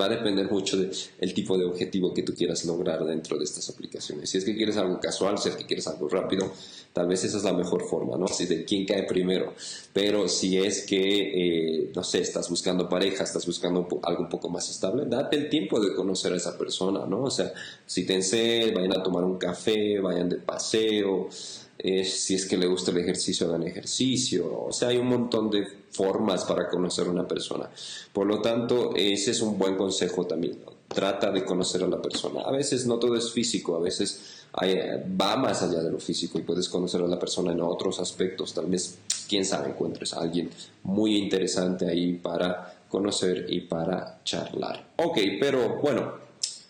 [0.00, 3.70] va a depender mucho del tipo de objetivo que tú quieras lograr dentro de estas
[3.70, 4.30] aplicaciones.
[4.30, 6.52] Si es que quieres algo casual, si es que quieres algo rápido,
[6.92, 8.26] tal vez esa es la mejor forma, ¿no?
[8.26, 9.54] Si de quién cae primero.
[9.92, 14.48] Pero si es que, eh, no sé, estás buscando pareja, estás buscando algo un poco
[14.48, 17.22] más estable, date el tiempo de conocer a esa persona, ¿no?
[17.22, 17.52] O sea,
[17.86, 21.28] si te vayan a tomar un café, vayan de paseo,
[22.04, 24.66] si es que le gusta el ejercicio, hagan ejercicio.
[24.66, 27.68] O sea, hay un montón de formas para conocer a una persona.
[28.12, 30.58] Por lo tanto, ese es un buen consejo también.
[30.88, 32.42] Trata de conocer a la persona.
[32.42, 36.42] A veces no todo es físico, a veces va más allá de lo físico y
[36.42, 38.52] puedes conocer a la persona en otros aspectos.
[38.52, 40.50] Tal vez, quién sabe, encuentres a alguien
[40.82, 44.92] muy interesante ahí para conocer y para charlar.
[44.96, 46.12] Ok, pero bueno,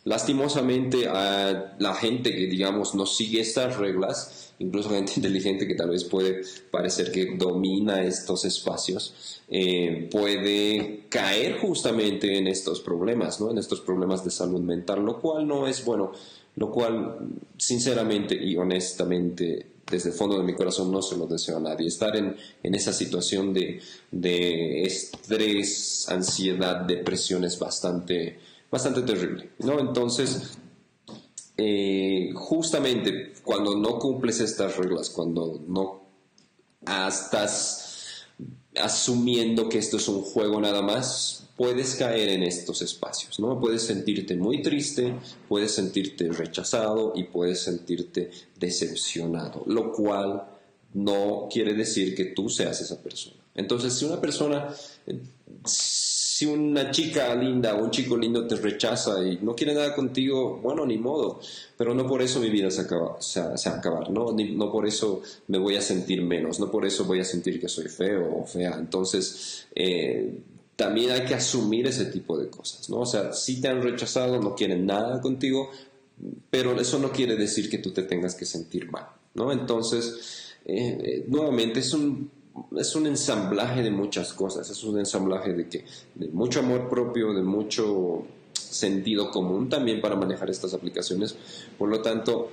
[0.04, 5.90] lastimosamente a la gente que digamos no sigue estas reglas, incluso gente inteligente que tal
[5.90, 13.50] vez puede parecer que domina estos espacios, eh, puede caer justamente en estos problemas, ¿no?
[13.50, 16.12] en estos problemas de salud mental, lo cual no es bueno,
[16.56, 17.18] lo cual
[17.56, 21.88] sinceramente y honestamente desde el fondo de mi corazón no se lo deseo a nadie.
[21.88, 28.38] Estar en, en esa situación de, de, estrés, ansiedad, depresión es bastante,
[28.70, 29.50] bastante terrible.
[29.58, 29.78] ¿no?
[29.78, 30.56] Entonces,
[31.58, 36.02] eh, justamente cuando no cumples estas reglas, cuando no
[36.86, 38.24] estás
[38.76, 43.60] asumiendo que esto es un juego nada más, puedes caer en estos espacios, ¿no?
[43.60, 45.14] Puedes sentirte muy triste,
[45.48, 50.44] puedes sentirte rechazado y puedes sentirte decepcionado, lo cual
[50.94, 53.36] no quiere decir que tú seas esa persona.
[53.54, 54.74] Entonces, si una persona
[56.32, 60.58] si una chica linda o un chico lindo te rechaza y no quiere nada contigo,
[60.62, 61.40] bueno, ni modo,
[61.76, 64.32] pero no por eso mi vida se, acaba, se, va a acabar, ¿no?
[64.32, 67.68] no por eso me voy a sentir menos, no por eso voy a sentir que
[67.68, 68.76] soy feo o fea.
[68.78, 70.38] Entonces, eh,
[70.74, 73.00] también hay que asumir ese tipo de cosas, ¿no?
[73.00, 75.70] O sea, si te han rechazado, no quieren nada contigo,
[76.50, 79.52] pero eso no quiere decir que tú te tengas que sentir mal, ¿no?
[79.52, 82.30] Entonces, eh, eh, nuevamente es un,
[82.76, 85.84] es un ensamblaje de muchas cosas, es un ensamblaje de, que,
[86.14, 91.34] de mucho amor propio, de mucho sentido común también para manejar estas aplicaciones,
[91.78, 92.50] por lo tanto,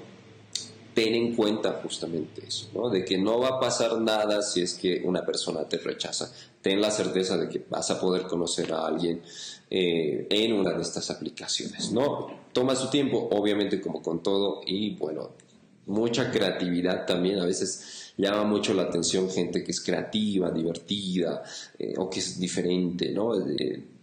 [0.93, 5.01] ten en cuenta justamente eso, de que no va a pasar nada si es que
[5.05, 6.31] una persona te rechaza.
[6.61, 9.21] Ten la certeza de que vas a poder conocer a alguien
[9.69, 11.91] eh, en una de estas aplicaciones.
[11.93, 12.27] ¿no?
[12.51, 15.29] Toma su tiempo, obviamente como con todo, y bueno,
[15.85, 17.39] mucha creatividad también.
[17.39, 21.43] A veces llama mucho la atención gente que es creativa, divertida
[21.77, 23.33] eh, o que es diferente, ¿no?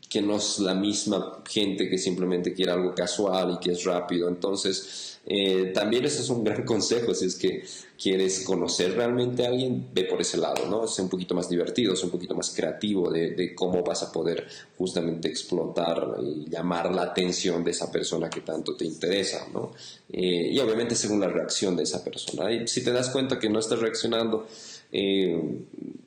[0.08, 4.28] que no es la misma gente que simplemente quiere algo casual y que es rápido.
[4.28, 7.64] Entonces, eh, también ese es un gran consejo, si es que
[8.00, 10.84] quieres conocer realmente a alguien, ve por ese lado, ¿no?
[10.84, 14.46] Es un poquito más divertido, es un poquito más creativo de, cómo vas a poder
[14.78, 19.72] justamente explotar y llamar la atención de esa persona que tanto te interesa, ¿no?
[20.12, 22.52] Eh, y obviamente según la reacción de esa persona.
[22.52, 24.46] Y si te das cuenta que no estás reaccionando,
[24.92, 25.42] eh,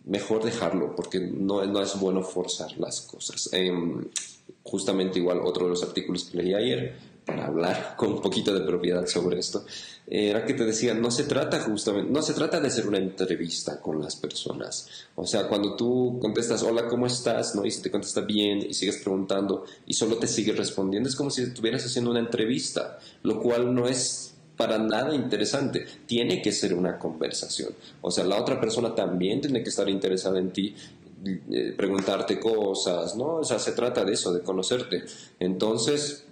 [0.06, 3.50] mejor dejarlo, porque no, no, es bueno forzar las cosas.
[3.52, 4.06] Em,
[4.64, 8.66] justamente igual otro de los artículos que leí ayer, para hablar con un poquito de
[8.66, 9.66] propiedad sobre esto,
[10.08, 13.80] era que te decía, no se trata justamente, no se trata de hacer una entrevista
[13.80, 14.88] con las personas.
[15.16, 17.54] O sea, cuando tú contestas, hola, ¿cómo estás?
[17.56, 17.66] ¿no?
[17.66, 21.30] Y si te contesta bien y sigues preguntando y solo te sigue respondiendo, es como
[21.30, 25.86] si estuvieras haciendo una entrevista, lo cual no es para nada interesante.
[26.06, 27.70] Tiene que ser una conversación.
[28.02, 30.76] O sea, la otra persona también tiene que estar interesada en ti,
[31.26, 33.36] eh, preguntarte cosas, ¿no?
[33.36, 35.04] O sea, se trata de eso, de conocerte.
[35.40, 36.26] Entonces,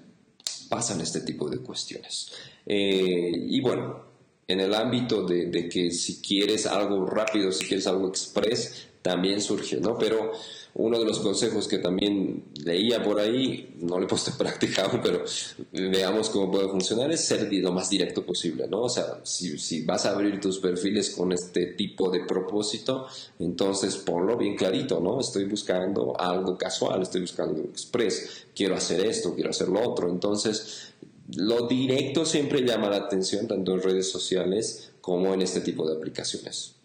[0.69, 2.31] pasan este tipo de cuestiones.
[2.65, 4.05] Eh, y bueno,
[4.47, 9.41] en el ámbito de, de, que si quieres algo rápido, si quieres algo express, también
[9.41, 9.97] surge, ¿no?
[9.97, 10.31] Pero
[10.79, 15.23] uno de los consejos que también leía por ahí, no le he puesto en pero
[15.71, 18.83] veamos cómo puede funcionar, es ser lo más directo posible, ¿no?
[18.83, 23.07] O sea, si, si, vas a abrir tus perfiles con este tipo de propósito,
[23.39, 25.19] entonces ponlo bien clarito, ¿no?
[25.19, 30.93] Estoy buscando algo casual, estoy buscando express, quiero hacer esto, quiero hacer lo otro, entonces
[31.35, 35.95] lo directo siempre llama la atención, tanto en redes sociales como en este tipo de
[35.95, 36.76] aplicaciones.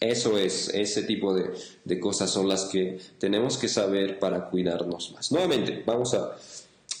[0.00, 5.32] Eso es, ese tipo de, cosas son las que tenemos que saber para cuidarnos más.
[5.32, 6.36] Nuevamente, vamos a,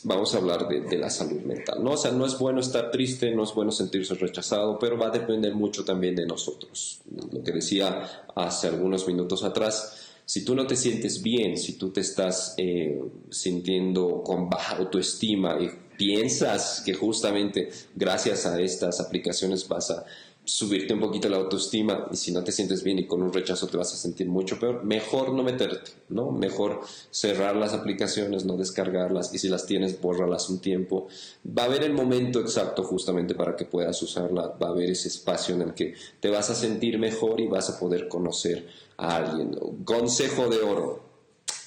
[0.02, 1.82] vamos a hablar de, la salud mental.
[1.82, 1.92] ¿no?
[1.92, 5.10] O sea, no es bueno estar triste, no es bueno sentirse rechazado, pero va a
[5.10, 7.00] depender mucho también de nosotros.
[7.30, 11.90] Lo que decía hace algunos minutos atrás, si tú no te sientes bien, si tú
[11.90, 19.66] te estás eh, sintiendo con baja autoestima y piensas que justamente gracias a estas aplicaciones
[19.68, 20.04] vas a
[20.48, 23.66] subirte un poquito la autoestima y si no te sientes bien y con un rechazo
[23.66, 26.30] te vas a sentir mucho peor, mejor no meterte, ¿no?
[26.30, 26.80] Mejor
[27.10, 31.08] cerrar las aplicaciones, no descargarlas y si las tienes, bórralas un tiempo.
[31.46, 35.08] Va a haber el momento exacto justamente para que puedas usarla, va a haber ese
[35.08, 39.16] espacio en el que te vas a sentir mejor y vas a poder conocer a
[39.16, 39.54] alguien.
[39.84, 41.02] Consejo de oro,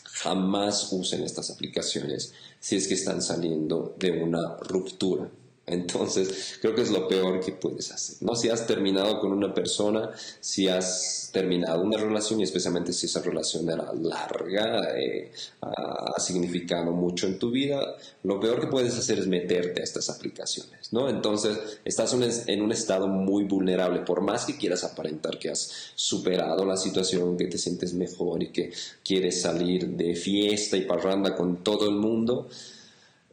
[0.06, 5.30] jamás usen estas aplicaciones si es que están saliendo de una ruptura
[5.68, 8.18] entonces, creo que es lo peor que puedes hacer.
[8.22, 8.36] ¿no?
[8.36, 13.22] Si has terminado con una persona, si has terminado una relación y especialmente si esa
[13.22, 19.20] relación era larga, eh, ha significado mucho en tu vida, lo peor que puedes hacer
[19.20, 20.92] es meterte a estas aplicaciones.
[20.92, 21.08] ¿no?
[21.08, 22.14] Entonces, estás
[22.48, 24.00] en un estado muy vulnerable.
[24.02, 28.52] Por más que quieras aparentar que has superado la situación, que te sientes mejor y
[28.52, 28.74] que
[29.06, 32.50] quieres salir de fiesta y parranda con todo el mundo,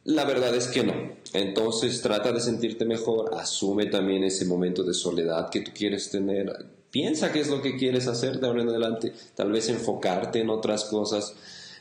[0.04, 1.17] la verdad es que no.
[1.32, 6.66] Entonces trata de sentirte mejor, asume también ese momento de soledad que tú quieres tener,
[6.90, 10.50] piensa qué es lo que quieres hacer de ahora en adelante, tal vez enfocarte en
[10.50, 11.34] otras cosas.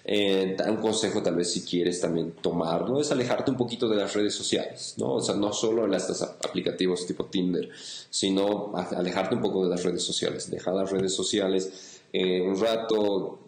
[0.09, 4.13] Eh, un consejo tal vez si quieres también tomarlo es alejarte un poquito de las
[4.13, 5.15] redes sociales, ¿no?
[5.15, 7.69] O sea, no solo en estos aplicativos tipo Tinder,
[8.09, 13.39] sino alejarte un poco de las redes sociales, dejar las redes sociales eh, un rato,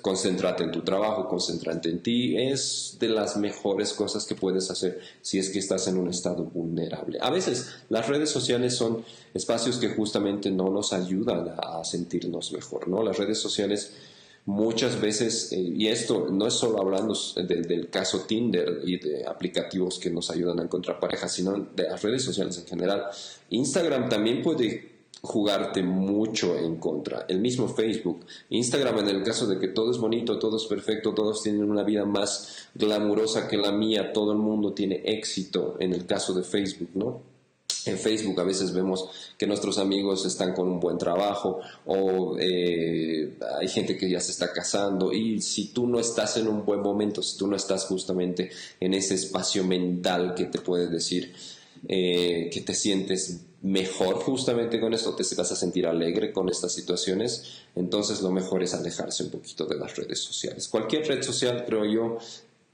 [0.00, 5.00] concéntrate en tu trabajo, concéntrate en ti, es de las mejores cosas que puedes hacer
[5.20, 7.18] si es que estás en un estado vulnerable.
[7.20, 9.04] A veces las redes sociales son
[9.34, 13.02] espacios que justamente no nos ayudan a sentirnos mejor, ¿no?
[13.02, 13.92] Las redes sociales
[14.46, 19.98] muchas veces, eh, y esto no es solo hablando del caso Tinder y de aplicativos
[19.98, 23.04] que nos ayudan a encontrar parejas, sino de las redes sociales en general.
[23.50, 24.93] Instagram también puede
[25.24, 27.24] jugarte mucho en contra.
[27.28, 31.14] El mismo Facebook, Instagram en el caso de que todo es bonito, todo es perfecto,
[31.14, 35.94] todos tienen una vida más glamurosa que la mía, todo el mundo tiene éxito en
[35.94, 37.34] el caso de Facebook, ¿no?
[37.86, 43.36] En Facebook a veces vemos que nuestros amigos están con un buen trabajo o eh,
[43.58, 46.80] hay gente que ya se está casando y si tú no estás en un buen
[46.80, 48.50] momento, si tú no estás justamente
[48.80, 51.34] en ese espacio mental que te puede decir,
[51.88, 56.72] eh, que te sientes mejor justamente con esto, te vas a sentir alegre con estas
[56.72, 60.68] situaciones, entonces lo mejor es alejarse un poquito de las redes sociales.
[60.68, 62.18] Cualquier red social, creo yo,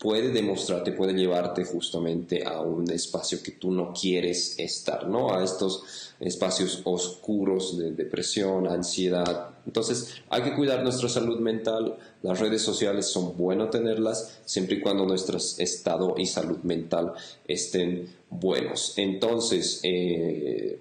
[0.01, 5.33] puede demostrarte, puede llevarte justamente a un espacio que tú no quieres estar, ¿no?
[5.33, 9.51] A estos espacios oscuros de depresión, ansiedad.
[9.67, 11.99] Entonces, hay que cuidar nuestra salud mental.
[12.23, 17.13] Las redes sociales son bueno tenerlas siempre y cuando nuestro estado y salud mental
[17.47, 18.95] estén buenos.
[18.97, 20.79] Entonces, eh,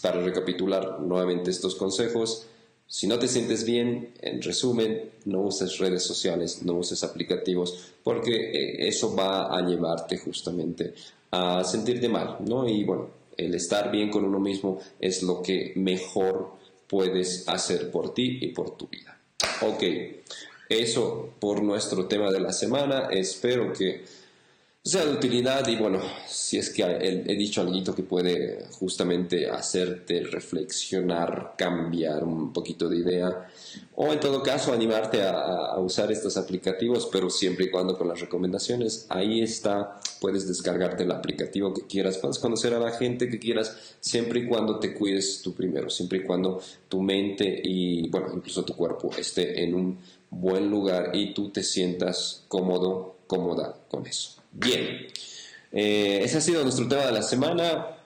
[0.00, 2.46] para recapitular nuevamente estos consejos,
[2.86, 8.32] si no te sientes bien, en resumen, no uses redes sociales, no uses aplicativos, porque
[8.32, 10.94] eh, eso va a llevarte justamente
[11.30, 12.68] a sentirte mal, ¿no?
[12.68, 16.52] Y bueno, el estar bien con uno mismo es lo que mejor
[16.86, 19.18] puedes hacer por ti y por tu vida.
[19.62, 19.82] Ok,
[20.68, 23.08] eso por nuestro tema de la semana.
[23.10, 24.04] Espero que
[24.84, 30.24] sea de utilidad y bueno, si es que he, dicho algo que puede justamente hacerte
[30.24, 33.46] reflexionar, cambiar un poquito de idea
[33.94, 38.20] o en todo caso animarte a, usar estos aplicativos, pero siempre y cuando con las
[38.20, 43.38] recomendaciones, ahí está, puedes descargarte el aplicativo que quieras, puedes conocer a la gente que
[43.38, 48.32] quieras, siempre y cuando te cuides tú primero, siempre y cuando tu mente y bueno,
[48.34, 54.06] incluso tu cuerpo esté en un buen lugar y tú te sientas cómodo, cómoda con
[54.08, 54.41] eso.
[54.52, 55.06] Bien,
[55.72, 57.96] eh, ese ha sido nuestro tema de la semana.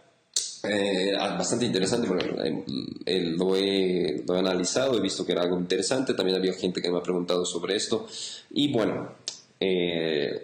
[0.63, 5.59] Eh, ah, bastante interesante, eh, lo, he, lo, he, analizado, he visto que era algo
[5.59, 8.07] interesante, también había gente que me ha preguntado sobre esto.
[8.51, 9.13] Y bueno,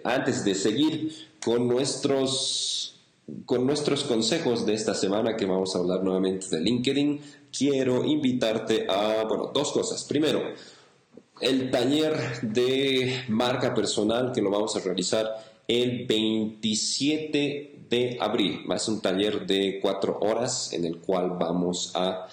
[0.03, 2.99] antes de seguir con nuestros,
[3.45, 7.21] con nuestros consejos de esta semana, que vamos a hablar nuevamente de LinkedIn,
[7.57, 10.03] quiero invitarte a, bueno, dos cosas.
[10.05, 10.41] Primero,
[11.41, 18.61] el taller de marca personal que lo vamos a realizar el 27 de abril.
[18.73, 22.27] Es un taller de cuatro horas en el cual vamos a,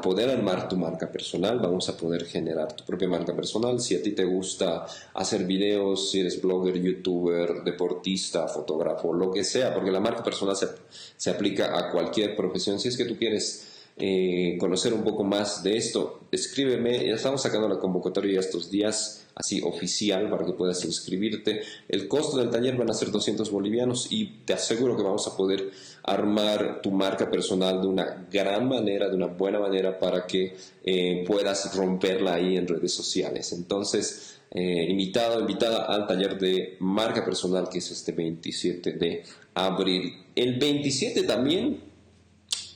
[0.00, 3.80] poder armar tu marca personal, vamos a poder generar tu propia marca personal.
[3.80, 9.42] Si a ti te gusta hacer videos, si eres blogger, youtuber, deportista, fotógrafo, lo que
[9.42, 10.68] sea, porque la marca personal se,
[11.16, 12.78] se aplica a cualquier profesión.
[12.78, 13.66] Si es que tú quieres
[13.98, 17.06] eh, conocer un poco más de esto, escríbeme.
[17.06, 21.62] Ya estamos sacando la convocatoria estos días, así oficial, para que puedas inscribirte.
[21.88, 25.36] El costo del taller van a ser 200 bolivianos y te aseguro que vamos a
[25.36, 25.70] poder
[26.04, 31.24] armar tu marca personal de una gran manera, de una buena manera, para que eh,
[31.26, 33.52] puedas romperla ahí en redes sociales.
[33.52, 39.24] Entonces, eh, invitado, invitada al taller de marca personal que es este 27 de
[39.54, 40.12] abril.
[40.34, 41.80] El 27 también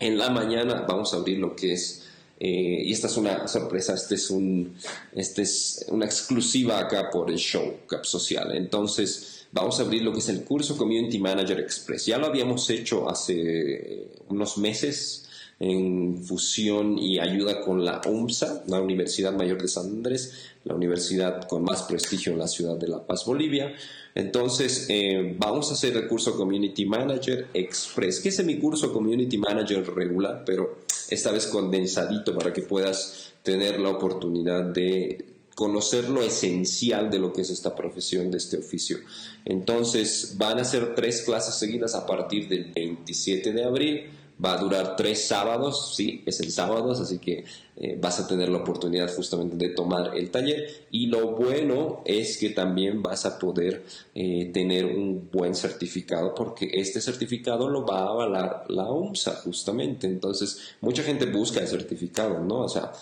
[0.01, 2.10] en la mañana vamos a abrir lo que es,
[2.43, 4.75] eh, y esta es una sorpresa, este es, un,
[5.13, 8.57] este es una exclusiva acá por el show Cap Social.
[8.57, 12.07] Entonces, vamos a abrir lo que es el curso Community Manager Express.
[12.07, 15.29] Ya lo habíamos hecho hace unos meses
[15.61, 20.33] en fusión y ayuda con la UMSA, la Universidad Mayor de San Andrés,
[20.65, 23.75] la universidad con más prestigio en la ciudad de La Paz, Bolivia.
[24.15, 29.37] Entonces, eh, vamos a hacer el curso Community Manager Express, que es mi curso Community
[29.37, 30.79] Manager regular, pero
[31.11, 37.35] esta vez condensadito para que puedas tener la oportunidad de conocer lo esencial de lo
[37.35, 38.99] que es esta profesión, de este oficio.
[39.45, 44.57] Entonces, van a ser tres clases seguidas a partir del 27 de abril Va a
[44.57, 47.45] durar tres sábados, sí, es el sábado, así que
[47.77, 50.87] eh, vas a tener la oportunidad justamente de tomar el taller.
[50.91, 53.85] Y lo bueno es que también vas a poder
[54.15, 60.07] eh, tener un buen certificado, porque este certificado lo va a avalar la UMSA justamente.
[60.07, 62.61] Entonces, mucha gente busca el certificado, ¿no?
[62.61, 62.93] O sea,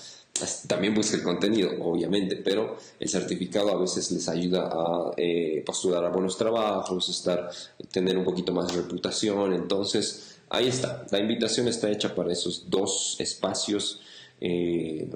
[0.67, 6.05] también busca el contenido, obviamente, pero el certificado a veces les ayuda a eh, postular
[6.05, 7.51] a buenos trabajos, estar,
[7.91, 9.53] tener un poquito más de reputación.
[9.53, 14.01] Entonces, Ahí está, la invitación está hecha para esos dos espacios
[14.41, 15.11] eh,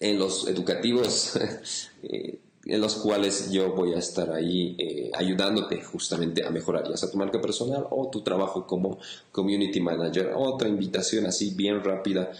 [0.00, 1.36] en los educativos
[2.02, 6.96] eh, en los cuales yo voy a estar ahí eh, ayudándote justamente a mejorar ya
[6.96, 8.98] sea tu marca personal o tu trabajo como
[9.32, 10.32] community manager.
[10.36, 12.30] Otra invitación así bien rápida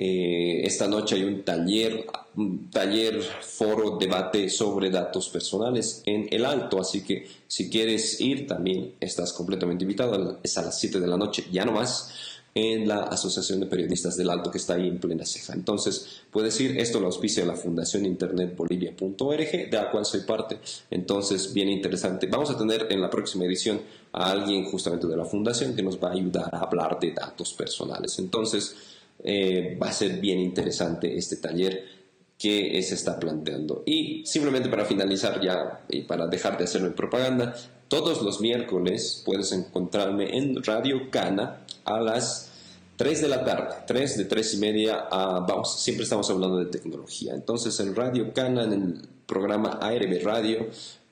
[0.00, 6.44] eh, esta noche hay un taller, un taller, foro, debate sobre datos personales en el
[6.44, 10.38] Alto, así que si quieres ir también estás completamente invitado.
[10.40, 14.16] Es a las 7 de la noche, ya no más, en la Asociación de Periodistas
[14.16, 15.52] del Alto que está ahí en plena ceja.
[15.52, 20.60] Entonces, puedes ir, esto lo auspicia la Fundación Internet Bolivia.org, de la cual soy parte.
[20.92, 22.28] Entonces, bien interesante.
[22.28, 23.80] Vamos a tener en la próxima edición
[24.12, 27.52] a alguien justamente de la Fundación que nos va a ayudar a hablar de datos
[27.52, 28.16] personales.
[28.20, 28.76] Entonces,
[29.22, 31.98] eh, va a ser bien interesante este taller.
[32.38, 33.82] que se está planteando.
[33.84, 37.52] Y simplemente para finalizar ya y para dejar de hacerme propaganda,
[37.88, 42.48] todos los miércoles puedes encontrarme en Radio Cana a las
[42.96, 46.66] 3 de la tarde, 3 de 3 y media a, vamos, siempre estamos hablando de
[46.66, 47.32] tecnología.
[47.34, 50.66] Entonces en Radio Cana, en el programa ARB Radio,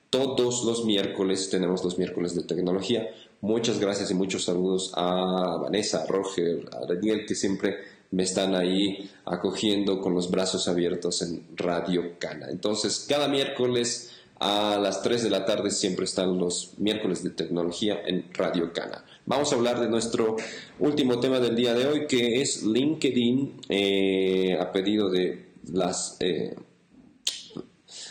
[0.09, 3.09] todos los miércoles tenemos los miércoles de tecnología.
[3.41, 7.77] Muchas gracias y muchos saludos a Vanessa, a Roger, a Daniel que siempre
[8.11, 12.47] me están ahí acogiendo con los brazos abiertos en Radio Cana.
[12.49, 17.99] Entonces, cada miércoles a las 3 de la tarde siempre están los miércoles de tecnología
[18.05, 19.03] en Radio Cana.
[19.25, 20.37] Vamos a hablar de nuestro
[20.79, 26.55] último tema del día de hoy, que es LinkedIn, eh, a pedido de las eh,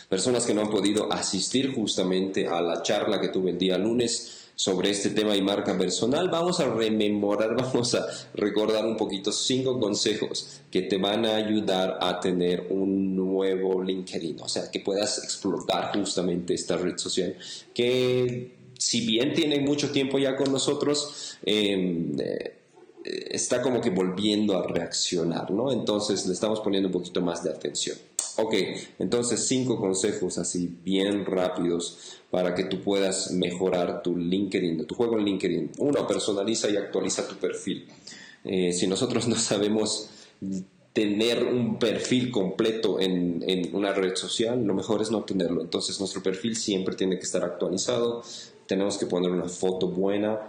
[0.09, 4.46] personas que no han podido asistir justamente a la charla que tuve el día lunes
[4.57, 9.79] sobre este tema y marca personal, vamos a rememorar, vamos a recordar un poquito cinco
[9.79, 15.23] consejos que te van a ayudar a tener un nuevo LinkedIn, o sea, que puedas
[15.23, 17.35] explotar justamente esta red social
[17.71, 22.57] que si bien tiene mucho tiempo ya con nosotros, em, eh,
[23.03, 25.71] está como que volviendo a reaccionar, ¿no?
[25.71, 27.97] Entonces le estamos poniendo un poquito más de atención.
[28.39, 28.53] Ok,
[28.99, 35.17] entonces cinco consejos así bien rápidos para que tú puedas mejorar tu LinkedIn, tu juego
[35.17, 35.71] en LinkedIn.
[35.79, 37.87] Uno, personaliza y actualiza tu perfil.
[38.43, 40.09] Eh, si nosotros no sabemos
[40.93, 45.61] tener un perfil completo en, en, una red social, lo mejor es no tenerlo.
[45.61, 48.23] Entonces nuestro perfil siempre tiene que estar actualizado,
[48.67, 50.39] tenemos que poner una foto buena,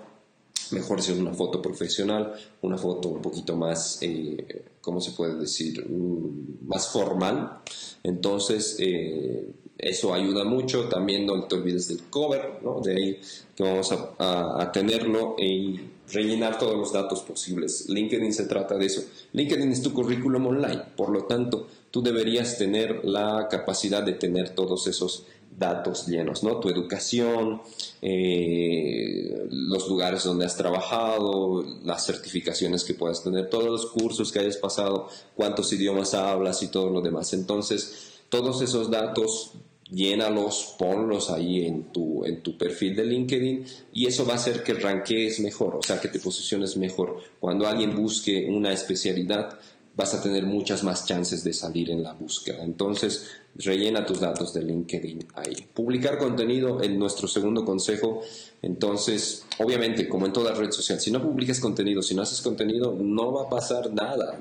[0.72, 5.36] mejor si es una foto profesional, una foto un poquito más, eh, ¿cómo se puede
[5.36, 7.60] decir?, mm, más formal.
[8.02, 9.48] Entonces, eh,
[9.78, 10.88] eso ayuda mucho.
[10.88, 12.80] También no te olvides del cover, ¿no?
[12.80, 13.20] De ahí
[13.54, 15.80] que vamos a, a, tenerlo y
[16.12, 17.88] rellenar todos los datos posibles.
[17.88, 19.02] LinkedIn se trata de eso.
[19.32, 24.50] LinkedIn es tu currículum online, por lo tanto, tú deberías tener la capacidad de tener
[24.50, 25.26] todos esos
[25.58, 26.60] datos llenos, ¿no?
[26.60, 27.60] Tu educación,
[28.00, 34.38] eh, los lugares donde has trabajado, las certificaciones que puedas tener, todos los cursos que
[34.38, 37.32] hayas pasado, cuántos idiomas hablas y todo lo demás.
[37.32, 39.52] Entonces, todos esos datos
[39.90, 44.62] llénalos, ponlos ahí en tu, en tu perfil de LinkedIn y eso va a hacer
[44.62, 47.18] que ranquees mejor, o sea, que te posiciones mejor.
[47.40, 49.58] Cuando alguien busque una especialidad,
[49.98, 52.62] vas a tener muchas más chances de salir en la búsqueda.
[52.62, 53.26] Entonces,
[53.56, 55.56] rellena tus datos de LinkedIn ahí.
[55.74, 58.22] Publicar contenido en nuestro segundo consejo.
[58.62, 62.96] Entonces, obviamente, como en toda red social, si no publicas contenido, si no haces contenido,
[62.96, 64.38] no va a pasar nada.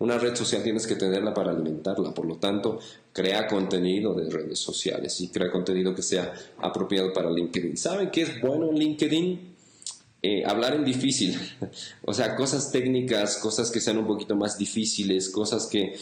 [0.00, 2.80] Una red social tienes que tenerla para alimentarla, por lo tanto,
[3.12, 7.76] crea contenido de redes sociales y crea contenido que sea apropiado para LinkedIn.
[7.76, 9.55] ¿Saben qué es bueno en LinkedIn?
[10.28, 11.38] Eh, hablar en difícil,
[12.04, 15.94] o sea, cosas técnicas, cosas que sean un poquito más difíciles, cosas que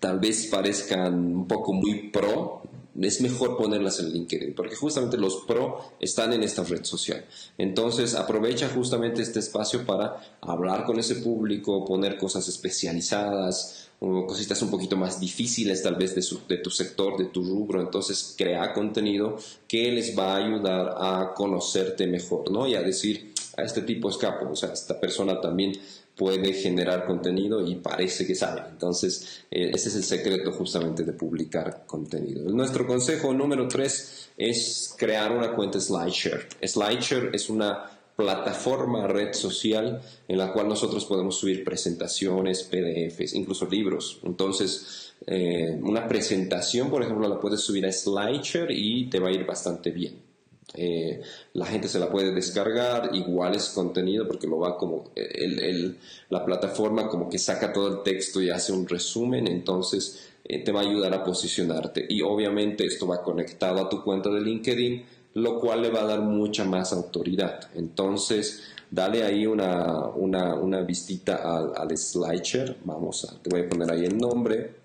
[0.00, 2.62] tal vez parezcan un poco muy pro,
[3.00, 7.24] es mejor ponerlas en LinkedIn, porque justamente los pro están en esta red social.
[7.56, 14.70] Entonces aprovecha justamente este espacio para hablar con ese público, poner cosas especializadas, cositas un
[14.70, 19.36] poquito más difíciles tal vez de, tu sector, de tu rubro, entonces crea contenido
[19.68, 22.66] que les va a ayudar a conocerte mejor, ¿no?
[22.66, 25.72] Y a decir, a este tipo es capo, o sea, esta persona también
[26.16, 28.62] puede generar contenido y parece que sabe.
[28.70, 32.50] Entonces, eh, ese es el secreto justamente de publicar contenido.
[32.50, 36.46] Nuestro consejo número tres es crear una cuenta SlideShare.
[36.62, 43.66] SlideShare es una plataforma, red social en la cual nosotros podemos subir presentaciones, PDFs, incluso
[43.66, 44.20] libros.
[44.22, 49.32] Entonces, eh, una presentación, por ejemplo, la puedes subir a SlideShare y te va a
[49.32, 50.30] ir bastante bien.
[50.74, 51.20] Eh,
[51.54, 55.96] la gente se la puede descargar, igual es contenido porque lo va como el,
[56.28, 60.70] la plataforma como que saca todo el texto y hace un resumen, entonces eh, te
[60.70, 65.04] va a ayudar a posicionarte y obviamente esto va conectado a tu cuenta de LinkedIn
[65.34, 67.68] lo cual le va a dar mucha más autoridad.
[67.74, 72.76] Entonces, dale ahí una, una, una vistita al, al SlideShare.
[72.84, 74.80] Vamos a, te voy a poner ahí el nombre.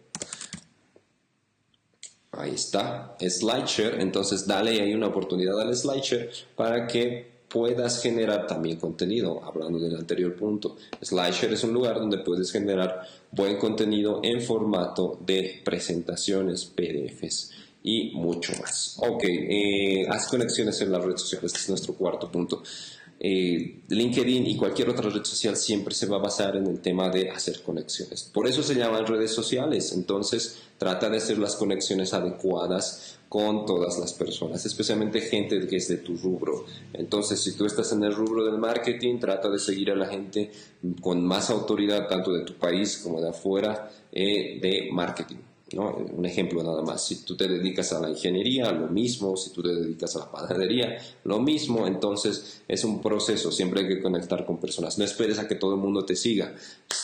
[2.31, 4.01] Ahí está, SlideShare.
[4.01, 9.95] Entonces, dale ahí una oportunidad al SlideShare para que puedas generar también contenido, hablando del
[9.95, 10.75] anterior punto.
[11.01, 18.09] SlideShare es un lugar donde puedes generar buen contenido en formato de presentaciones, PDFs y
[18.15, 18.97] mucho más.
[18.97, 22.63] Ok, eh, haz conexiones en las redes sociales, este es nuestro cuarto punto.
[23.17, 27.09] Eh, LinkedIn y cualquier otra red social siempre se va a basar en el tema
[27.09, 28.23] de hacer conexiones.
[28.23, 29.93] Por eso se llaman redes sociales.
[29.93, 35.87] Entonces, trata de hacer las conexiones adecuadas con todas las personas, especialmente gente que es
[35.87, 36.65] de tu rubro.
[36.93, 40.51] Entonces, si tú estás en el rubro del marketing, trata de seguir a la gente
[41.01, 45.37] con más autoridad, tanto de tu país como de afuera, eh, de marketing.
[45.77, 49.61] Un ejemplo nada más, si tú te dedicas a la ingeniería, lo mismo, si tú
[49.61, 54.45] te dedicas a la panadería, lo mismo, entonces es un proceso, siempre hay que conectar
[54.45, 56.55] con personas, no esperes a que todo el mundo te siga,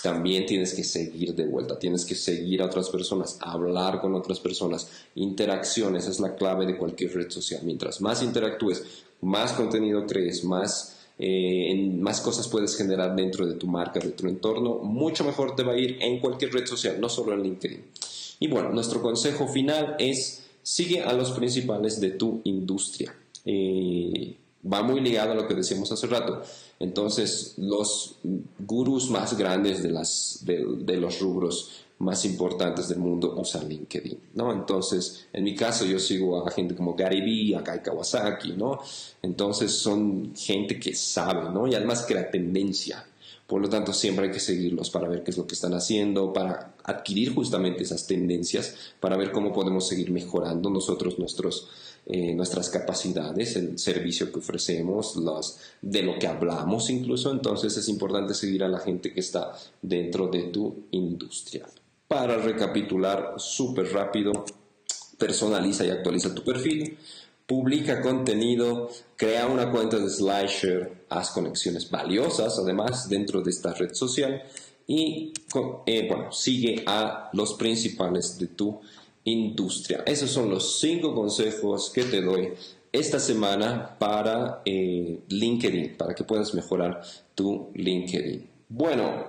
[0.02, 4.40] también tienes que seguir de vuelta, tienes que seguir a otras personas, hablar con otras
[4.40, 8.84] personas, interacciones es la clave de cualquier red social, mientras más interactúes,
[9.22, 10.98] más contenido crees, más...
[11.24, 15.62] Eh, más cosas puedes generar dentro de tu marca, de tu entorno, mucho mejor te
[15.62, 17.84] va a ir en cualquier red social, no solo en LinkedIn.
[18.42, 23.16] Y bueno, nuestro consejo final es sigue a los principales de tu industria.
[23.46, 24.36] Eh,
[24.66, 26.42] va muy ligado a lo que decíamos hace rato.
[26.80, 28.16] Entonces, los
[28.58, 34.52] gurús más grandes de, los rubros más importantes del mundo usan LinkedIn, ¿no?
[34.52, 38.80] Entonces, en mi caso, yo sigo a gente como Gary Vee, a Kai Kawasaki, ¿no?
[39.22, 41.68] Entonces, son gente que sabe, ¿no?
[41.68, 43.06] Y además crea tendencia.
[43.52, 46.32] Por lo tanto, siempre hay que seguirlos para ver qué es lo que están haciendo,
[46.32, 51.68] para adquirir justamente esas tendencias, para ver cómo podemos seguir mejorando nosotros nuestros,
[52.06, 57.30] eh, nuestras capacidades, el servicio que ofrecemos, los, de lo que hablamos incluso.
[57.30, 61.66] Entonces es importante seguir a la gente que está dentro de tu industria.
[62.08, 64.46] Para recapitular súper rápido,
[65.18, 66.98] personaliza y actualiza tu perfil
[67.52, 73.94] publica contenido, crea una cuenta de SlideShare, haz conexiones valiosas además dentro de esta red
[73.94, 74.42] social
[74.88, 75.34] y
[75.86, 78.80] eh, bueno, sigue a los principales de tu
[79.26, 80.02] industria.
[80.06, 82.54] Esos son los cinco consejos que te doy
[82.90, 87.02] esta semana para eh, LinkedIn, para que puedas mejorar
[87.36, 88.48] tu LinkedIn.
[88.70, 89.26] Bueno,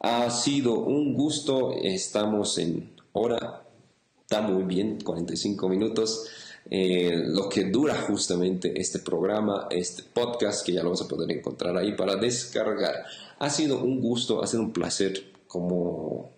[0.00, 3.66] ha sido un gusto, estamos en hora,
[4.22, 6.26] está muy bien, 45 minutos.
[6.70, 11.30] Eh, lo que dura justamente este programa, este podcast, que ya lo vas a poder
[11.30, 13.04] encontrar ahí para descargar.
[13.38, 16.32] Ha sido un gusto, ha sido un placer, como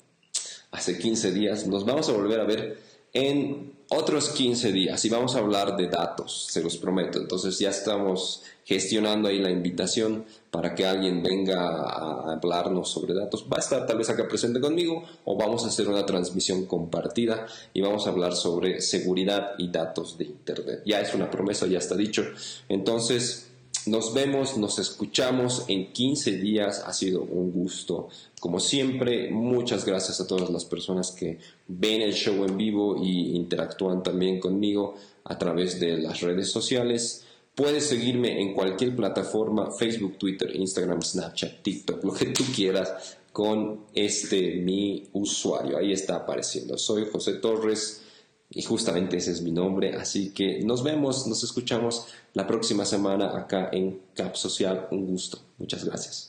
[0.71, 1.67] hace 15 días.
[1.67, 2.79] Nos vamos a volver a ver
[3.13, 7.19] en otros 15 días y vamos a hablar de datos, se los prometo.
[7.19, 13.47] Entonces ya estamos gestionando ahí la invitación para que alguien venga a hablarnos sobre datos.
[13.51, 17.47] Va a estar tal vez acá presente conmigo o vamos a hacer una transmisión compartida
[17.73, 20.83] y vamos a hablar sobre seguridad y datos de Internet.
[20.85, 22.25] Ya es una promesa, ya está dicho.
[22.69, 23.49] Entonces,
[23.89, 26.83] nos vemos, nos escuchamos en 15 días.
[26.87, 28.09] Ha sido un gusto.
[28.41, 33.37] Como siempre, muchas gracias a todas las personas que ven el show en vivo y
[33.37, 37.25] interactúan también conmigo a través de las redes sociales.
[37.55, 43.87] Puedes seguirme en cualquier plataforma, Facebook, Twitter, Instagram, Snapchat, TikTok, lo que tú quieras con
[43.95, 45.77] este mi usuario.
[45.77, 46.79] Ahí está apareciendo.
[46.79, 48.03] Soy José Torres
[48.51, 52.07] y justamente ese es mi nombre, así que nos vemos, nos escuchamos
[52.39, 54.87] la próxima semana acá en Cap Social.
[54.93, 55.41] Un gusto.
[55.59, 56.28] Muchas gracias.